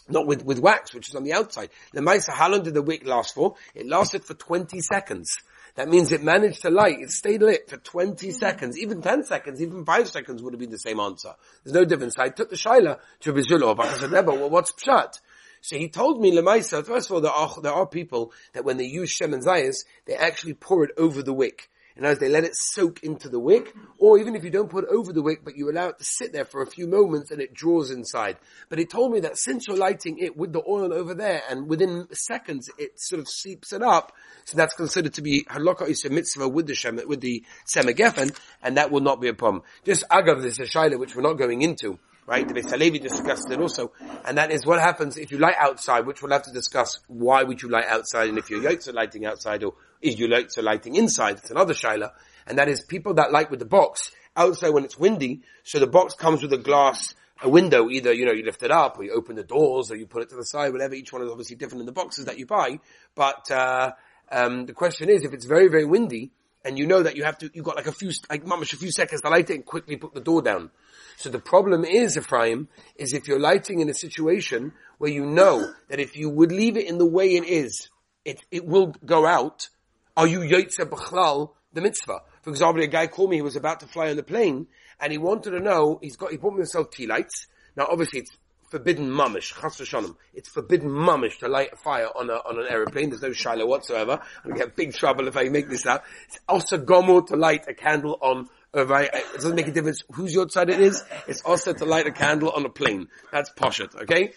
not 0.09 0.27
with, 0.27 0.45
with 0.45 0.59
wax, 0.59 0.93
which 0.95 1.09
is 1.09 1.15
on 1.15 1.25
the 1.25 1.33
outside. 1.33 1.71
The 1.93 2.01
Maisa, 2.03 2.31
how 2.31 2.51
long 2.51 2.63
did 2.63 2.75
the 2.75 2.83
wick 2.83 3.07
last 3.07 3.35
for? 3.35 3.55
It 3.75 3.87
lasted 3.87 4.25
for 4.25 4.35
20 4.35 4.81
seconds. 4.81 5.39
That 5.75 5.89
means 5.89 6.13
it 6.13 6.23
managed 6.23 6.63
to 6.63 6.71
light, 6.71 7.01
it 7.01 7.11
stayed 7.11 7.41
lit 7.41 7.71
for 7.71 7.79
20 7.79 8.31
seconds, 8.33 8.79
even 8.79 9.01
10 9.01 9.25
seconds, 9.25 9.63
even 9.63 9.87
5 9.87 10.09
seconds 10.09 10.43
would 10.43 10.53
have 10.53 10.61
been 10.61 10.71
the 10.71 10.79
same 10.79 11.01
answer. 11.01 11.33
There's 11.65 11.75
no 11.75 11.87
difference. 11.87 12.19
I 12.19 12.29
took 12.29 12.51
the 12.51 12.57
Shaila 12.57 12.99
to 13.21 13.33
Bizulov. 13.33 13.81
I 13.81 13.95
said, 13.95 14.13
Never 14.13 14.33
well, 14.33 14.51
what's 14.51 14.73
Pshat? 14.73 15.19
So 15.63 15.77
he 15.77 15.89
told 15.89 16.21
me, 16.21 16.33
Lemaisa, 16.33 16.85
first 16.85 17.09
of 17.09 17.15
all, 17.15 17.21
there 17.21 17.31
are, 17.31 17.61
there 17.63 17.73
are 17.73 17.87
people 17.87 18.33
that 18.53 18.65
when 18.65 18.79
they 18.79 18.85
use 18.85 19.17
Shemen 19.17 19.45
Zayis, 19.45 19.85
they 20.07 20.15
actually 20.15 20.55
pour 20.55 20.85
it 20.85 20.91
over 20.99 21.23
the 21.23 21.33
wick. 21.33 21.71
And 21.95 22.05
as 22.05 22.19
they 22.19 22.29
let 22.29 22.43
it 22.43 22.57
soak 22.57 23.05
into 23.05 23.29
the 23.29 23.39
wick, 23.39 23.73
or 23.99 24.19
even 24.19 24.35
if 24.35 24.43
you 24.43 24.51
don't 24.51 24.71
put 24.71 24.85
it 24.85 24.91
over 24.91 25.13
the 25.13 25.23
wick, 25.23 25.45
but 25.45 25.57
you 25.57 25.71
allow 25.71 25.89
it 25.89 25.99
to 25.99 26.05
sit 26.05 26.33
there 26.33 26.47
for 26.47 26.63
a 26.63 26.67
few 26.67 26.89
moments 26.89 27.31
and 27.31 27.41
it 27.41 27.55
draws 27.55 27.91
inside. 27.93 28.39
But 28.71 28.81
he 28.81 28.87
told 28.87 29.13
me 29.13 29.21
that 29.21 29.39
since 29.39 29.69
you're 29.69 29.77
lighting 29.77 30.19
it 30.19 30.37
with 30.37 30.53
the 30.53 30.63
oil 30.67 30.93
over 30.93 31.15
there, 31.15 31.43
and 31.49 31.69
within 31.69 32.09
seconds 32.13 32.69
it 32.79 32.99
sort 32.99 33.21
of 33.21 33.29
seeps 33.29 33.73
it 33.73 33.83
up, 33.83 34.13
so 34.45 34.57
that's 34.57 34.75
considered 34.75 35.15
to 35.15 35.23
be 35.23 35.45
halakha 35.45 35.87
is 35.87 36.05
a 36.05 36.11
mitzvah 36.11 36.49
with 36.49 36.67
the 36.67 36.75
shem, 36.75 36.99
with 37.07 37.21
the 37.21 37.45
semagefen, 37.73 38.37
and 38.63 38.79
that 38.79 38.91
will 38.91 39.03
not 39.03 39.21
be 39.21 39.29
a 39.29 39.35
problem. 39.35 39.63
Just 39.85 40.09
agav, 40.09 40.41
there's 40.41 40.59
a 40.59 40.65
shaila 40.65 40.99
which 40.99 41.15
we're 41.15 41.23
not 41.23 41.35
going 41.35 41.63
into 41.63 41.99
right? 42.27 42.47
The 42.47 42.55
Beis 42.55 42.71
Halevi 42.71 42.99
discussed 42.99 43.51
it 43.51 43.61
also, 43.61 43.93
and 44.25 44.39
that 44.39 44.51
is 44.51 44.65
what 44.65 44.81
happens 44.81 45.17
if 45.17 45.31
you 45.33 45.39
light 45.39 45.57
outside, 45.59 46.07
which 46.07 46.23
we'll 46.23 46.33
have 46.33 46.45
to 46.45 46.53
discuss 46.53 47.01
why 47.09 47.43
would 47.43 47.63
you 47.63 47.69
light 47.69 47.87
outside, 47.87 48.29
and 48.29 48.39
if 48.39 48.51
your 48.51 48.63
you're 48.63 48.95
lighting 48.95 49.27
outside, 49.27 49.65
or 49.65 49.75
is 50.01 50.19
you 50.19 50.29
yotze 50.29 50.63
lighting 50.63 50.95
inside, 50.95 51.39
it's 51.39 51.51
another 51.51 51.75
shaila, 51.75 52.11
and 52.47 52.59
that 52.59 52.69
is 52.69 52.83
people 52.83 53.15
that 53.15 53.33
light 53.33 53.51
with 53.51 53.59
the 53.59 53.67
box 53.67 54.11
outside 54.37 54.71
when 54.71 54.85
it's 54.85 54.99
windy, 54.99 55.43
so 55.65 55.79
the 55.79 55.87
box 55.87 56.15
comes 56.15 56.43
with 56.43 56.53
a 56.53 56.59
glass, 56.59 57.15
a 57.43 57.49
window, 57.49 57.91
either, 57.91 58.13
you 58.13 58.25
know, 58.25 58.33
you 58.33 58.45
lift 58.45 58.63
it 58.63 58.71
up, 58.71 58.99
or 58.99 59.05
you 59.05 59.13
open 59.13 59.37
the 59.37 59.43
doors, 59.43 59.91
or 59.91 59.97
you 59.97 60.07
put 60.07 60.23
it 60.23 60.29
to 60.29 60.37
the 60.37 60.45
side, 60.45 60.73
whatever, 60.73 60.95
each 60.95 61.13
one 61.13 61.23
is 61.23 61.31
obviously 61.31 61.57
different 61.57 61.81
in 61.81 61.87
the 61.87 61.93
boxes 61.93 62.27
that 62.27 62.39
you 62.39 62.47
buy, 62.47 62.79
but, 63.15 63.51
uh, 63.51 63.93
um, 64.31 64.65
the 64.65 64.73
question 64.73 65.11
is, 65.11 65.25
if 65.25 65.35
it's 65.35 65.45
very, 65.45 65.69
very 65.69 65.85
windy, 65.85 66.31
and 66.65 66.79
you 66.79 66.87
know 66.87 67.03
that 67.03 67.17
you 67.17 67.25
have 67.25 67.39
to, 67.39 67.51
you've 67.53 67.65
got 67.65 67.77
like 67.77 67.87
a 67.87 67.93
few, 67.93 68.11
like 68.31 68.45
mamash, 68.45 68.73
a 68.73 68.77
few 68.77 68.93
seconds 68.93 69.21
to 69.21 69.29
light 69.29 69.51
it 69.51 69.55
and 69.55 69.65
quickly 69.65 69.97
put 69.97 70.15
the 70.15 70.21
door 70.21 70.43
down. 70.43 70.71
So 71.17 71.31
the 71.31 71.39
problem 71.39 71.85
is, 71.85 72.17
Ephraim, 72.17 72.69
is 72.97 73.13
if 73.13 73.29
you're 73.29 73.39
lighting 73.39 73.81
in 73.81 73.89
a 73.89 73.95
situation 73.95 74.73
where 74.99 75.11
you 75.11 75.27
know 75.27 75.73
that 75.89 76.01
if 76.01 76.17
you 76.17 76.29
would 76.31 76.53
leave 76.53 76.77
it 76.77 76.87
in 76.87 76.99
the 76.99 77.07
way 77.07 77.37
it 77.37 77.45
is, 77.45 77.89
it, 78.25 78.41
it 78.51 78.65
will 78.65 78.95
go 79.05 79.27
out, 79.27 79.69
are 80.17 80.27
you 80.27 80.41
yotze 80.41 80.79
b'chlal 80.79 81.51
the 81.73 81.81
mitzvah? 81.81 82.21
For 82.43 82.51
example, 82.51 82.83
a 82.83 82.87
guy 82.87 83.07
called 83.07 83.31
me, 83.31 83.37
he 83.37 83.43
was 83.43 83.57
about 83.57 83.81
to 83.81 83.87
fly 83.87 84.11
on 84.11 84.17
the 84.17 84.23
plane, 84.23 84.67
and 85.01 85.13
he 85.13 85.19
wanted 85.19 85.51
to 85.51 85.61
know, 85.61 85.99
he's 86.03 86.17
got, 86.17 86.31
he 86.31 86.37
bought 86.37 86.57
himself 86.57 86.91
tea 86.91 87.07
lights. 87.07 87.47
Now 87.77 87.87
obviously 87.91 88.21
it's 88.21 88.37
forbidden 88.71 89.11
mamish, 89.11 89.53
chas 89.61 89.77
v'shonim. 89.77 90.17
It's 90.33 90.49
forbidden 90.49 90.89
mamish 90.89 91.39
to 91.41 91.49
light 91.49 91.73
a 91.73 91.77
fire 91.77 92.09
on 92.17 92.31
a, 92.31 92.35
on 92.35 92.59
an 92.59 92.67
aeroplane. 92.69 93.11
There's 93.11 93.23
no 93.23 93.33
shiloh 93.33 93.67
whatsoever. 93.67 94.21
I'm 94.45 94.51
gonna 94.51 94.65
get 94.65 94.77
big 94.77 94.95
trouble 94.95 95.29
if 95.29 95.37
I 95.37 95.45
make 95.49 95.69
this 95.69 95.85
up. 95.87 96.05
It's 96.27 96.39
also 96.49 96.79
gomo 96.79 97.27
to 97.27 97.37
light 97.37 97.69
a 97.69 97.75
candle 97.75 98.19
on 98.21 98.49
right, 98.75 99.11
it 99.13 99.35
doesn't 99.35 99.55
make 99.55 99.69
a 99.69 99.73
difference 99.73 100.03
whose 100.13 100.33
your 100.33 100.49
side 100.49 100.71
it 100.71 100.81
is. 100.81 101.05
It's 101.29 101.43
also 101.43 101.73
to 101.73 101.85
light 101.85 102.07
a 102.07 102.11
candle 102.11 102.51
on 102.51 102.65
a 102.65 102.71
plane. 102.71 103.09
That's 103.31 103.51
poshet, 103.51 103.95
okay? 104.03 104.33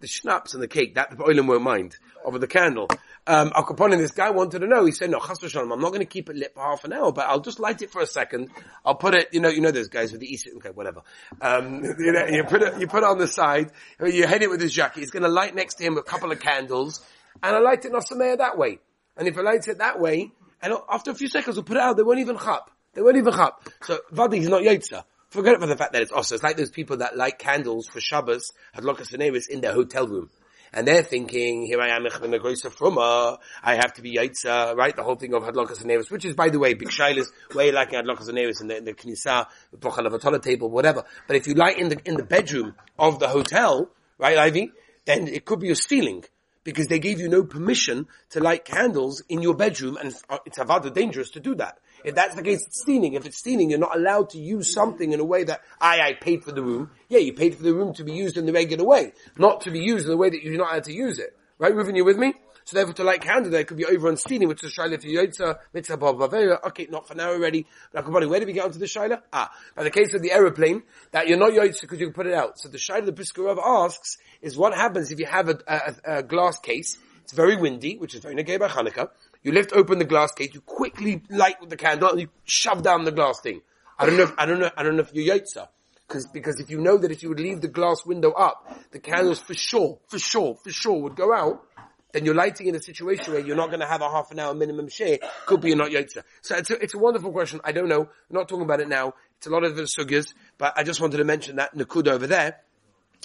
The 0.00 0.06
schnapps 0.06 0.54
and 0.54 0.62
the 0.62 0.68
cake, 0.68 0.96
that 0.96 1.10
the 1.10 1.16
oilim 1.16 1.46
won't 1.46 1.62
mind. 1.62 1.96
Over 2.24 2.38
the 2.38 2.46
candle. 2.46 2.88
Um, 3.26 3.52
Al 3.54 3.64
Kaponim, 3.64 3.98
this 3.98 4.10
guy 4.10 4.30
wanted 4.30 4.58
to 4.60 4.66
know, 4.66 4.84
he 4.84 4.92
said, 4.92 5.10
no, 5.10 5.20
chas 5.20 5.38
v'shalom, 5.38 5.72
I'm 5.72 5.80
not 5.80 5.88
going 5.88 6.00
to 6.00 6.06
keep 6.06 6.28
it 6.28 6.36
lit 6.36 6.54
for 6.54 6.60
half 6.60 6.84
an 6.84 6.92
hour, 6.92 7.12
but 7.12 7.26
I'll 7.26 7.40
just 7.40 7.60
light 7.60 7.80
it 7.80 7.90
for 7.90 8.02
a 8.02 8.06
second. 8.06 8.50
I'll 8.84 8.96
put 8.96 9.14
it, 9.14 9.28
you 9.32 9.40
know, 9.40 9.48
you 9.48 9.60
know 9.60 9.70
those 9.70 9.88
guys 9.88 10.12
with 10.12 10.20
the 10.20 10.26
east, 10.26 10.48
okay, 10.56 10.70
whatever. 10.70 11.02
Um, 11.40 11.82
you 11.98 12.12
know, 12.12 12.26
you 12.26 12.44
put 12.44 12.62
it, 12.62 12.80
you 12.80 12.88
put 12.88 13.04
it 13.04 13.08
on 13.08 13.18
the 13.18 13.28
side, 13.28 13.70
you 14.00 14.26
hit 14.26 14.42
it 14.42 14.50
with 14.50 14.60
his 14.60 14.72
jacket, 14.72 15.00
he's 15.00 15.10
going 15.10 15.22
to 15.22 15.28
light 15.28 15.54
next 15.54 15.74
to 15.74 15.84
him 15.84 15.96
a 15.96 16.02
couple 16.02 16.30
of 16.30 16.40
candles, 16.40 17.00
and 17.42 17.56
I 17.56 17.60
light 17.60 17.84
it 17.84 17.92
Nasamea 17.92 18.38
that 18.38 18.58
way. 18.58 18.80
And 19.16 19.28
if 19.28 19.38
I 19.38 19.42
light 19.42 19.66
it 19.68 19.78
that 19.78 20.00
way, 20.00 20.32
and 20.60 20.74
after 20.90 21.12
a 21.12 21.14
few 21.14 21.28
seconds 21.28 21.56
we'll 21.56 21.64
put 21.64 21.76
it 21.76 21.82
out, 21.82 21.96
they 21.96 22.02
won't 22.02 22.18
even 22.18 22.38
chap. 22.38 22.70
They 22.94 23.00
weren't 23.00 23.16
even 23.16 23.32
chap. 23.32 23.68
So 23.82 23.98
Vadi 24.10 24.38
is 24.38 24.48
not 24.48 24.62
Yotza. 24.62 25.04
Forget 25.30 25.54
about 25.54 25.70
the 25.70 25.76
fact 25.76 25.94
that 25.94 26.02
it's 26.02 26.12
also, 26.12 26.34
it's 26.34 26.44
like 26.44 26.58
those 26.58 26.70
people 26.70 26.98
that 26.98 27.16
light 27.16 27.38
candles 27.38 27.86
for 27.86 28.00
Shabbos, 28.00 28.52
Hadlokas 28.76 29.10
Veneris 29.10 29.48
in 29.48 29.62
their 29.62 29.72
hotel 29.72 30.06
room. 30.06 30.28
And 30.74 30.86
they're 30.86 31.02
thinking, 31.02 31.66
here 31.66 31.80
I 31.80 31.88
am, 31.88 32.06
in 32.06 32.30
the 32.30 32.38
Groisa 32.38 32.70
Fruma, 32.70 33.38
I 33.62 33.74
have 33.74 33.92
to 33.94 34.02
be 34.02 34.16
Yaitza, 34.16 34.74
right? 34.74 34.94
The 34.94 35.02
whole 35.02 35.16
thing 35.16 35.34
of 35.34 35.42
Hadlokas 35.42 35.82
Veneris, 35.82 36.10
which 36.10 36.24
is, 36.24 36.34
by 36.34 36.48
the 36.48 36.58
way, 36.58 36.74
Big 36.74 36.88
Shailas, 36.88 37.26
way 37.54 37.72
like 37.72 37.92
Hadlokas 37.92 38.30
Veneris 38.30 38.60
in 38.60 38.68
the, 38.68 38.76
in 38.78 38.84
the 38.84 38.94
Knisa, 38.94 39.46
the 39.70 40.40
table, 40.42 40.70
whatever. 40.70 41.04
But 41.26 41.36
if 41.36 41.46
you 41.46 41.54
light 41.54 41.78
in 41.78 41.90
the, 41.90 41.98
in 42.06 42.14
the 42.14 42.24
bedroom 42.24 42.74
of 42.98 43.18
the 43.18 43.28
hotel, 43.28 43.90
right, 44.18 44.36
Ivy, 44.38 44.72
then 45.04 45.28
it 45.28 45.44
could 45.44 45.60
be 45.60 45.70
a 45.70 45.76
stealing 45.76 46.24
because 46.64 46.86
they 46.86 46.98
gave 46.98 47.20
you 47.20 47.28
no 47.28 47.44
permission 47.44 48.06
to 48.30 48.40
light 48.40 48.64
candles 48.64 49.22
in 49.28 49.42
your 49.42 49.54
bedroom 49.54 49.96
and 49.96 50.14
uh, 50.28 50.38
it's 50.46 50.58
avada 50.58 50.92
dangerous 50.92 51.30
to 51.30 51.40
do 51.40 51.54
that. 51.56 51.78
If 52.04 52.14
that's 52.14 52.34
the 52.34 52.42
case, 52.42 52.66
it's 52.66 52.80
stealing. 52.80 53.14
If 53.14 53.26
it's 53.26 53.38
stealing, 53.38 53.70
you're 53.70 53.78
not 53.78 53.96
allowed 53.96 54.30
to 54.30 54.38
use 54.38 54.72
something 54.72 55.12
in 55.12 55.20
a 55.20 55.24
way 55.24 55.44
that, 55.44 55.60
I, 55.80 56.00
I 56.00 56.12
paid 56.14 56.44
for 56.44 56.52
the 56.52 56.62
room. 56.62 56.90
Yeah, 57.08 57.18
you 57.18 57.32
paid 57.32 57.54
for 57.54 57.62
the 57.62 57.74
room 57.74 57.94
to 57.94 58.04
be 58.04 58.12
used 58.12 58.36
in 58.36 58.46
the 58.46 58.52
regular 58.52 58.84
way, 58.84 59.12
not 59.38 59.62
to 59.62 59.70
be 59.70 59.80
used 59.80 60.04
in 60.06 60.10
the 60.10 60.16
way 60.16 60.30
that 60.30 60.42
you're 60.42 60.56
not 60.56 60.72
allowed 60.72 60.84
to 60.84 60.92
use 60.92 61.18
it. 61.18 61.36
Right, 61.58 61.72
Reuven, 61.72 61.96
you 61.96 62.04
with 62.04 62.18
me? 62.18 62.34
So 62.64 62.76
therefore 62.76 62.94
to 62.94 63.04
light 63.04 63.20
candle 63.20 63.54
it 63.54 63.66
could 63.66 63.76
be 63.76 63.84
over 63.84 64.08
on 64.08 64.16
stealing, 64.16 64.48
which 64.48 64.62
is 64.62 64.74
Shaila 64.74 65.00
for 65.00 65.08
Yotza, 65.08 65.58
Mitzvah 65.72 65.96
Bavavera. 65.96 66.64
Okay, 66.68 66.86
not 66.90 67.08
for 67.08 67.14
now 67.14 67.30
already. 67.30 67.66
But 67.92 68.08
where 68.08 68.38
did 68.38 68.46
we 68.46 68.52
get 68.52 68.64
onto 68.64 68.78
the 68.78 68.86
Shaila? 68.86 69.20
Ah, 69.32 69.50
by 69.74 69.82
the 69.82 69.90
case 69.90 70.14
of 70.14 70.22
the 70.22 70.32
aeroplane, 70.32 70.82
that 71.10 71.28
you're 71.28 71.38
not 71.38 71.52
Yotza 71.52 71.80
because 71.80 72.00
you 72.00 72.06
can 72.06 72.14
put 72.14 72.26
it 72.26 72.34
out. 72.34 72.58
So 72.58 72.68
the 72.68 72.78
Shaila 72.78 73.06
the 73.06 73.12
Briskerov 73.12 73.58
asks 73.58 74.18
is 74.40 74.56
what 74.56 74.74
happens 74.74 75.10
if 75.10 75.18
you 75.18 75.26
have 75.26 75.48
a, 75.48 75.58
a, 75.66 76.18
a 76.18 76.22
glass 76.22 76.58
case, 76.60 76.98
it's 77.22 77.32
very 77.32 77.56
windy, 77.56 77.96
which 77.96 78.14
is 78.14 78.20
very 78.20 78.34
negay 78.34 78.58
by 78.58 78.68
Hanukkah, 78.68 79.10
you 79.42 79.52
lift 79.52 79.72
open 79.72 79.98
the 79.98 80.04
glass 80.04 80.32
gate, 80.32 80.54
you 80.54 80.60
quickly 80.60 81.22
light 81.30 81.60
with 81.60 81.70
the 81.70 81.76
candle, 81.76 82.10
and 82.10 82.20
you 82.20 82.28
shove 82.44 82.82
down 82.82 83.04
the 83.04 83.12
glass 83.12 83.40
thing. 83.40 83.62
I 83.98 84.06
don't 84.06 84.16
know 84.16 84.24
if, 84.24 84.32
I 84.38 84.46
don't 84.46 84.58
know, 84.58 84.70
I 84.76 84.82
don't 84.82 84.96
know 84.96 85.02
if 85.02 85.14
you're 85.14 85.34
Yotza. 85.34 85.68
Cause, 86.08 86.26
because 86.26 86.60
if 86.60 86.68
you 86.68 86.78
know 86.78 86.98
that 86.98 87.10
if 87.10 87.22
you 87.22 87.30
would 87.30 87.40
leave 87.40 87.62
the 87.62 87.68
glass 87.68 88.04
window 88.04 88.32
up, 88.32 88.68
the 88.90 88.98
candles 88.98 89.38
for 89.38 89.54
sure, 89.54 89.98
for 90.08 90.18
sure, 90.18 90.56
for 90.56 90.70
sure 90.70 91.00
would 91.00 91.16
go 91.16 91.32
out, 91.32 91.64
then 92.12 92.26
you're 92.26 92.34
lighting 92.34 92.66
in 92.66 92.74
a 92.74 92.80
situation 92.80 93.32
where 93.32 93.40
you're 93.40 93.56
not 93.56 93.68
going 93.68 93.80
to 93.80 93.86
have 93.86 94.02
a 94.02 94.10
half 94.10 94.30
an 94.30 94.38
hour 94.38 94.54
minimum 94.54 94.88
share. 94.88 95.18
Could 95.46 95.62
be 95.62 95.68
you're 95.68 95.78
not 95.78 95.90
yotza. 95.90 96.22
So 96.42 96.56
it's 96.56 96.70
a, 96.70 96.82
it's 96.82 96.94
a 96.94 96.98
wonderful 96.98 97.32
question. 97.32 97.60
I 97.64 97.72
don't 97.72 97.88
know. 97.88 98.02
I'm 98.02 98.08
not 98.28 98.48
talking 98.48 98.64
about 98.64 98.80
it 98.80 98.88
now. 98.88 99.14
It's 99.38 99.46
a 99.46 99.50
lot 99.50 99.64
of 99.64 99.74
the 99.74 99.82
sugyas, 99.82 100.34
but 100.58 100.74
I 100.76 100.82
just 100.82 101.00
wanted 101.00 101.16
to 101.16 101.24
mention 101.24 101.56
that 101.56 101.74
Nakuda 101.74 102.08
over 102.08 102.26
there. 102.26 102.58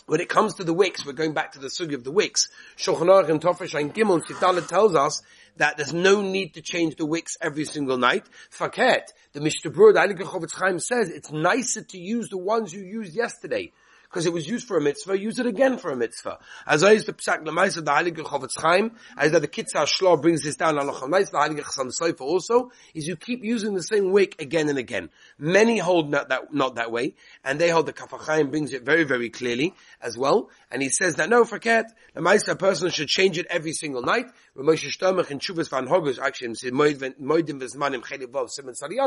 When 0.05 0.21
it 0.21 0.29
comes 0.29 0.55
to 0.55 0.63
the 0.63 0.73
wicks, 0.73 1.05
we're 1.05 1.13
going 1.13 1.33
back 1.33 1.53
to 1.53 1.59
the 1.59 1.67
sugi 1.67 1.93
of 1.93 2.03
the 2.03 2.11
wicks. 2.11 2.47
Shulchan 2.77 3.07
Aruch 3.07 3.29
and 3.29 3.41
Tofresh 3.41 3.77
and 3.77 3.93
Gimel 3.93 4.23
Sifdalet 4.23 4.67
tells 4.67 4.95
us 4.95 5.21
that 5.57 5.75
there's 5.75 5.93
no 5.93 6.21
need 6.21 6.53
to 6.53 6.61
change 6.61 6.95
the 6.95 7.05
wicks 7.05 7.35
every 7.41 7.65
single 7.65 7.97
night. 7.97 8.25
Faket, 8.49 9.07
the 9.33 9.41
Mishnah 9.41 9.71
Berurah, 9.71 10.07
the 10.07 10.55
Chaim 10.55 10.79
says 10.79 11.09
it's 11.09 11.31
nicer 11.31 11.81
to 11.81 11.97
use 11.97 12.29
the 12.29 12.37
ones 12.37 12.73
you 12.73 12.81
used 12.81 13.13
yesterday 13.13 13.71
because 14.09 14.25
it 14.25 14.33
was 14.33 14.47
used 14.47 14.67
for 14.67 14.77
a 14.77 14.81
mitzvah, 14.81 15.17
use 15.17 15.39
it 15.39 15.45
again 15.45 15.77
for 15.77 15.91
a 15.91 15.95
mitzvah. 15.95 16.39
As 16.65 16.83
I 16.83 16.93
used 16.93 17.07
the 17.07 17.13
psak 17.13 17.43
lemaisa 17.43 17.75
the 17.75 17.91
Heilige 17.91 18.23
Chofetz 18.23 18.59
Chaim, 18.61 18.91
as 19.17 19.31
that 19.31 19.41
the 19.41 19.47
Kitzah 19.47 19.85
Shlo 19.85 20.21
brings 20.21 20.43
this 20.43 20.55
down 20.55 20.77
on 20.77 20.87
the 20.87 20.93
Heilige 20.93 21.61
Chassam 21.61 21.91
Sofer 21.91 22.21
also, 22.21 22.71
is 22.93 23.07
you 23.07 23.15
keep 23.15 23.43
using 23.43 23.73
the 23.73 23.83
same 23.83 24.11
wick 24.11 24.41
again 24.41 24.69
and 24.69 24.77
again. 24.77 25.09
Many 25.37 25.77
hold 25.77 26.09
not 26.09 26.29
that, 26.29 26.53
not 26.53 26.75
that 26.75 26.91
way, 26.91 27.15
and 27.43 27.59
they 27.59 27.69
hold 27.69 27.85
the 27.85 27.93
Kaf 27.93 28.11
HaChaim 28.11 28.49
brings 28.49 28.73
it 28.73 28.83
very, 28.83 29.03
very 29.03 29.29
clearly 29.29 29.73
as 30.01 30.17
well, 30.17 30.49
and 30.71 30.81
he 30.81 30.89
says 30.89 31.15
that 31.15 31.29
no, 31.29 31.43
forget, 31.43 31.91
the 32.13 32.21
Maisa 32.21 32.57
person 32.57 32.89
should 32.89 33.07
change 33.07 33.37
it 33.37 33.47
every 33.49 33.73
single 33.73 34.01
night. 34.01 34.27
Ramosha 34.55 34.89
Sternbuch 34.89 35.29
in 35.31 35.39
Chuvas 35.39 35.69
Van 35.69 35.87
Hogus, 35.87 36.17
actually, 36.19 36.49
Moedim 36.71 37.61
Vizmanim 37.61 38.01
Chelivav 38.03 38.49
Simon 38.49 38.73
Sadi 38.73 38.97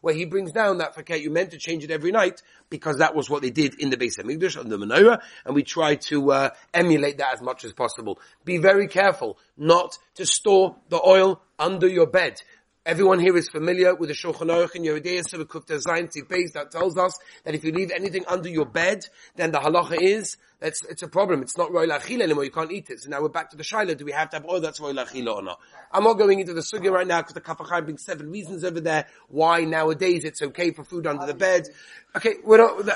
where 0.00 0.14
he 0.14 0.24
brings 0.24 0.52
down 0.52 0.78
that 0.78 0.94
forget 0.94 1.20
you 1.20 1.30
meant 1.30 1.50
to 1.50 1.58
change 1.58 1.84
it 1.84 1.90
every 1.90 2.12
night, 2.12 2.42
because 2.70 2.98
that 2.98 3.14
was 3.14 3.30
what 3.30 3.42
they 3.42 3.50
did 3.50 3.74
in 3.80 3.90
the 3.90 3.96
Beis 3.96 4.18
HaMikdash 4.18 4.47
on 4.56 4.68
the 4.68 4.78
menorah, 4.78 5.20
and 5.44 5.54
we 5.54 5.62
try 5.62 5.96
to 5.96 6.32
uh, 6.32 6.50
emulate 6.72 7.18
that 7.18 7.34
as 7.34 7.42
much 7.42 7.64
as 7.64 7.72
possible. 7.72 8.18
Be 8.44 8.58
very 8.58 8.88
careful 8.88 9.38
not 9.56 9.98
to 10.14 10.26
store 10.26 10.76
the 10.88 11.00
oil 11.04 11.40
under 11.58 11.88
your 11.88 12.06
bed. 12.06 12.40
Everyone 12.88 13.20
here 13.20 13.36
is 13.36 13.50
familiar 13.50 13.94
with 13.94 14.08
the 14.08 14.14
Shulchan 14.14 14.48
Aruch 14.48 14.74
and 14.74 14.82
Yeridei 14.82 15.22
Kufta 15.44 15.78
Zayin 15.78 16.10
Tzipes 16.10 16.52
that 16.52 16.70
tells 16.70 16.96
us 16.96 17.18
that 17.44 17.54
if 17.54 17.62
you 17.62 17.70
leave 17.70 17.90
anything 17.90 18.24
under 18.26 18.48
your 18.48 18.64
bed, 18.64 19.04
then 19.36 19.50
the 19.50 19.58
halacha 19.58 20.00
is 20.00 20.38
that's 20.58 20.82
it's 20.86 21.02
a 21.02 21.08
problem. 21.08 21.42
It's 21.42 21.56
not 21.58 21.70
roy 21.70 21.86
lachila 21.86 22.22
anymore. 22.22 22.44
You 22.44 22.50
can't 22.50 22.72
eat 22.72 22.88
it. 22.88 23.00
So 23.00 23.10
now 23.10 23.20
we're 23.20 23.28
back 23.28 23.50
to 23.50 23.58
the 23.58 23.62
shaila. 23.62 23.94
Do 23.94 24.06
we 24.06 24.12
have 24.12 24.30
to 24.30 24.36
have 24.36 24.46
oil 24.46 24.60
that's 24.60 24.80
roy 24.80 24.92
lachila 24.92 25.36
or 25.36 25.42
not? 25.42 25.60
I'm 25.92 26.02
not 26.02 26.14
going 26.14 26.40
into 26.40 26.54
the 26.54 26.62
sugya 26.62 26.90
right 26.90 27.06
now 27.06 27.20
because 27.20 27.34
the 27.34 27.42
Kaf 27.42 27.58
HaChaim 27.58 27.84
brings 27.84 28.04
seven 28.04 28.30
reasons 28.30 28.64
over 28.64 28.80
there 28.80 29.06
why 29.28 29.64
nowadays 29.64 30.24
it's 30.24 30.40
okay 30.40 30.70
for 30.72 30.82
food 30.82 31.06
under 31.06 31.26
the 31.26 31.34
bed. 31.34 31.68
Okay, 32.16 32.36
we're 32.42 32.56
not. 32.56 32.88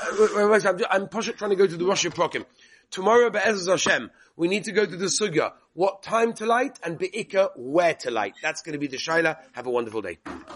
I'm, 0.89 1.07
trying 1.07 1.51
to 1.51 1.55
go 1.55 1.67
to 1.67 1.77
the 1.77 1.85
Rosh 1.85 2.05
Prokim. 2.07 2.45
Tomorrow, 2.93 3.31
Be'ezaz 3.31 3.67
Hashem, 3.67 4.11
we 4.35 4.47
need 4.47 4.65
to 4.65 4.71
go 4.71 4.85
to 4.85 4.95
the 4.95 5.07
sugya. 5.07 5.53
What 5.73 6.03
time 6.03 6.33
to 6.33 6.45
light 6.45 6.77
and 6.83 6.99
be'ikah, 6.99 7.49
where 7.55 7.95
to 7.95 8.11
light. 8.11 8.35
That's 8.43 8.61
going 8.61 8.73
to 8.73 8.77
be 8.77 8.85
the 8.85 8.97
shaila. 8.97 9.35
Have 9.53 9.65
a 9.65 9.71
wonderful 9.71 10.03
day. 10.03 10.19